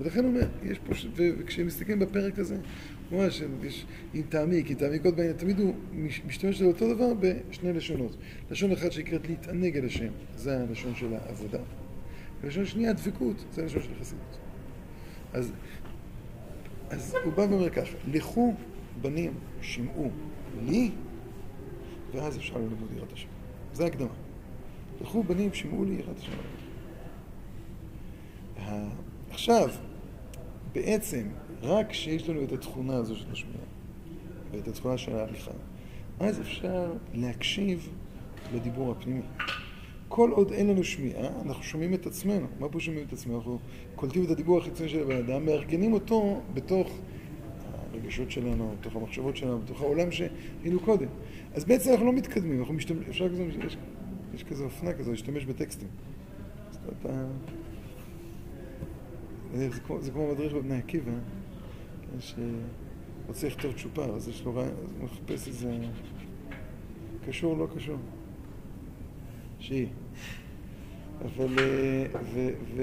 ולכן 0.00 0.24
הוא 0.24 0.28
אומר, 0.28 0.46
יש 0.62 0.78
פה, 0.78 0.92
וכשהם 1.16 1.66
מסתכלים 1.66 1.98
בפרק 1.98 2.38
הזה, 2.38 2.56
ממש, 3.12 3.42
יש, 3.62 3.86
אם 4.14 4.22
תעמיק, 4.28 4.70
אם 4.70 4.74
תעמיק 4.74 5.04
עוד 5.04 5.16
בעניין, 5.16 5.36
תמיד 5.36 5.58
הוא 5.58 5.74
משתמש 6.26 6.62
אותו 6.62 6.94
דבר 6.94 7.14
בשני 7.20 7.72
לשונות. 7.72 8.16
לשון 8.50 8.72
אחת 8.72 8.92
שנקראת 8.92 9.28
להתענג 9.28 9.76
על 9.76 9.84
השם, 9.84 10.12
זה 10.36 10.60
הלשון 10.60 10.94
של 10.94 11.14
העבודה. 11.14 11.58
ולשון 12.40 12.66
שנייה, 12.66 12.92
דבקות, 12.92 13.44
זה 13.52 13.62
הלשון 13.62 13.82
של 13.82 13.92
החסידות. 13.96 14.38
אז, 15.32 15.52
אז 16.90 17.16
הוא 17.24 17.32
בא 17.32 17.40
ואומר 17.40 17.70
ככה, 17.70 17.96
לכו 18.12 18.54
בנים, 19.00 19.32
שמעו 19.60 20.10
לי, 20.66 20.90
ואז 22.12 22.36
אפשר 22.36 22.56
ללמוד 22.56 22.88
יראת 22.96 23.12
השם. 23.12 23.28
זה 23.72 23.86
הקדמה. 23.86 24.12
לכו 25.00 25.22
בנים, 25.22 25.54
שמעו 25.54 25.84
לי 25.84 25.94
יראת 25.94 26.18
השם. 26.18 26.32
עכשיו, 29.30 29.68
בעצם, 30.72 31.26
רק 31.62 31.90
כשיש 31.90 32.28
לנו 32.28 32.44
את 32.44 32.52
התכונה 32.52 32.96
הזו 32.96 33.16
של 33.16 33.32
השמיעה, 33.32 33.64
ואת 34.52 34.68
התכונה 34.68 34.98
של 34.98 35.16
ההליכה, 35.16 35.50
אז 36.20 36.40
אפשר 36.40 36.92
להקשיב 37.14 37.88
לדיבור 38.54 38.90
הפנימי. 38.92 39.20
כל 40.08 40.30
עוד 40.30 40.52
אין 40.52 40.68
לנו 40.68 40.84
שמיעה, 40.84 41.28
אנחנו 41.42 41.62
שומעים 41.62 41.94
את 41.94 42.06
עצמנו. 42.06 42.46
מה 42.58 42.68
פה 42.68 42.80
שומעים 42.80 43.06
את 43.06 43.12
עצמנו? 43.12 43.36
אנחנו 43.36 43.58
קולטים 43.94 44.24
את 44.24 44.30
הדיבור 44.30 44.58
החיצוני 44.58 44.88
של 44.88 45.02
הבן 45.02 45.16
אדם, 45.16 45.46
מארגנים 45.46 45.92
אותו 45.92 46.40
בתוך 46.54 46.98
הרגשות 47.92 48.30
שלנו, 48.30 48.74
בתוך 48.80 48.96
המחשבות 48.96 49.36
שלנו, 49.36 49.58
בתוך 49.58 49.80
העולם 49.80 50.12
שהיינו 50.12 50.80
קודם. 50.80 51.08
אז 51.54 51.64
בעצם 51.64 51.90
אנחנו 51.90 52.06
לא 52.06 52.12
מתקדמים, 52.12 52.60
אנחנו 52.60 52.74
משתמשים, 52.74 53.10
אפשר 53.10 53.28
כזה, 53.28 53.42
יש, 53.66 53.76
יש 54.34 54.44
כזה 54.44 54.64
אופנה 54.64 54.92
כזו, 54.92 55.10
להשתמש 55.10 55.44
בטקסטים. 55.44 55.88
אז 56.70 56.78
אתה... 57.00 57.26
זה 59.54 59.68
כמו, 59.86 60.00
זה 60.00 60.10
כמו 60.10 60.28
מדריך 60.32 60.52
בבני 60.52 60.78
עקיבא, 60.78 61.12
שרוצה 62.18 63.46
לכתוב 63.46 63.74
צ'ופר, 63.82 64.16
אז 64.16 64.28
יש 64.28 64.44
לו 64.44 64.54
רעיון, 64.54 64.72
אז 64.72 64.92
הוא 64.98 65.04
מחפש 65.04 65.48
איזה... 65.48 65.76
קשור, 67.26 67.56
לא 67.56 67.66
קשור. 67.76 67.96
שהיא. 69.58 69.86
אבל... 71.24 71.58
אה, 71.58 72.06
ו... 72.34 72.50
ו... 72.74 72.82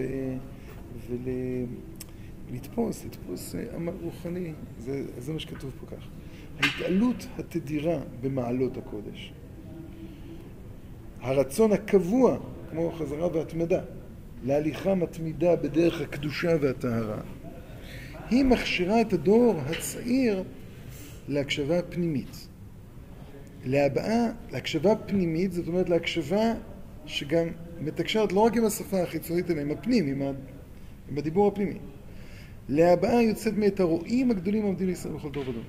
ולתפוס, 2.49 3.05
לתפוס 3.05 3.55
עמל 3.75 3.89
אה, 3.89 3.97
רוחני, 4.01 4.53
זה, 4.79 5.05
זה 5.17 5.33
מה 5.33 5.39
שכתוב 5.39 5.71
פה 5.79 5.95
כך. 5.95 6.07
ההתעלות 6.59 7.27
התדירה 7.39 7.99
במעלות 8.21 8.77
הקודש. 8.77 9.33
הרצון 11.21 11.71
הקבוע, 11.71 12.37
כמו 12.69 12.91
חזרה 12.91 13.27
והתמדה, 13.33 13.81
להליכה 14.45 14.95
מתמידה 14.95 15.55
בדרך 15.55 16.01
הקדושה 16.01 16.55
והטהרה, 16.61 17.21
היא 18.29 18.45
מכשירה 18.45 19.01
את 19.01 19.13
הדור 19.13 19.55
הצעיר 19.65 20.43
להקשבה 21.27 21.81
פנימית. 21.81 22.47
להבעה, 23.65 24.27
להקשבה 24.51 24.95
פנימית, 24.95 25.51
זאת 25.51 25.67
אומרת 25.67 25.89
להקשבה 25.89 26.53
שגם 27.05 27.47
מתקשרת 27.81 28.31
לא 28.31 28.39
רק 28.39 28.57
עם 28.57 28.65
השפה 28.65 29.01
החיצונית, 29.01 29.51
אלא 29.51 29.61
עם 29.61 29.71
הפנים, 29.71 30.07
עם, 30.07 30.21
ה, 30.21 30.31
עם 31.09 31.17
הדיבור 31.17 31.47
הפנימי. 31.47 31.77
להבעה 32.69 33.23
יוצאת 33.23 33.53
מאת 33.57 33.79
הרועים 33.79 34.31
הגדולים 34.31 34.63
העומדים 34.63 34.87
לישראל 34.87 35.13
בכל 35.13 35.29
דור 35.29 35.49
ודור. 35.49 35.63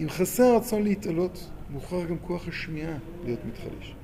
אם 0.00 0.08
חסר 0.08 0.56
רצון 0.56 0.82
להתעלות, 0.82 1.50
מוכרח 1.70 2.08
גם 2.08 2.18
כוח 2.18 2.48
השמיעה 2.48 2.98
להיות 3.24 3.40
מתחלש. 3.44 3.94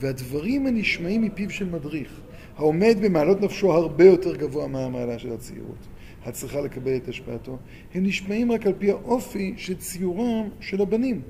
והדברים 0.00 0.66
הנשמעים 0.66 1.22
מפיו 1.22 1.50
של 1.50 1.70
מדריך, 1.70 2.20
העומד 2.56 2.96
במעלות 3.02 3.40
נפשו 3.40 3.72
הרבה 3.72 4.04
יותר 4.04 4.36
גבוה 4.36 4.66
מהמעלה 4.66 5.18
של 5.18 5.32
הצעירות, 5.32 5.86
הצריכה 6.24 6.60
לקבל 6.60 6.96
את 6.96 7.08
השפעתו, 7.08 7.58
הם 7.94 8.02
נשמעים 8.04 8.52
רק 8.52 8.66
על 8.66 8.72
פי 8.78 8.90
האופי 8.90 9.54
של 9.56 9.76
ציורם 9.76 10.48
של 10.60 10.82
הבנים. 10.82 11.22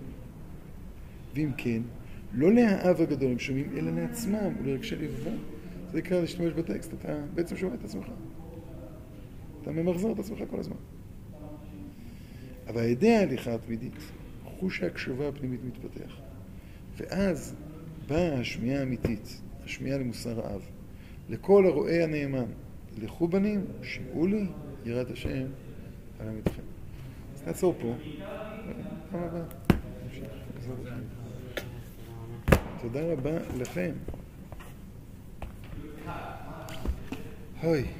ואם 1.35 1.51
כן, 1.57 1.83
לא 2.33 2.53
להאב 2.53 3.01
הגדול 3.01 3.31
הם 3.33 3.39
שומעים, 3.39 3.77
אלא 3.77 3.91
לעצמם 3.91 4.53
ולרגשי 4.63 4.97
לבבם. 4.97 5.37
זה 5.93 5.99
נקרא 5.99 6.21
להשתמש 6.21 6.53
בטקסט, 6.53 6.95
אתה 6.95 7.21
בעצם 7.35 7.57
שומע 7.57 7.75
את 7.75 7.85
עצמך. 7.85 8.07
אתה 9.63 9.73
ממחזר 9.73 10.13
את 10.13 10.19
עצמך 10.19 10.39
כל 10.51 10.61
הזמן. 10.61 10.77
אבל 12.67 12.81
על 12.81 12.89
ידי 12.89 13.11
ההליכה 13.11 13.55
התמידית, 13.55 13.93
חוש 14.45 14.83
ההקשבה 14.83 15.29
הפנימית 15.29 15.61
מתפתח. 15.65 16.17
ואז 16.97 17.55
באה 18.09 18.41
השמיעה 18.41 18.81
האמיתית, 18.81 19.41
השמיעה 19.65 19.99
למוסר 19.99 20.47
האב. 20.47 20.63
לכל 21.29 21.67
הרואה 21.67 22.05
הנאמן, 22.05 22.47
לכו 23.03 23.29
בנים, 23.29 23.65
שמעו 23.83 24.27
לי, 24.27 24.47
יראת 24.85 25.11
השם, 25.11 25.47
על 26.21 26.29
עמיתכם. 26.29 26.63
אז 27.35 27.43
נעצור 27.47 27.75
פה. 27.81 27.95
תודה 32.81 33.13
רבה 33.13 33.31
לכם. 33.59 33.93
היי. 37.63 38.00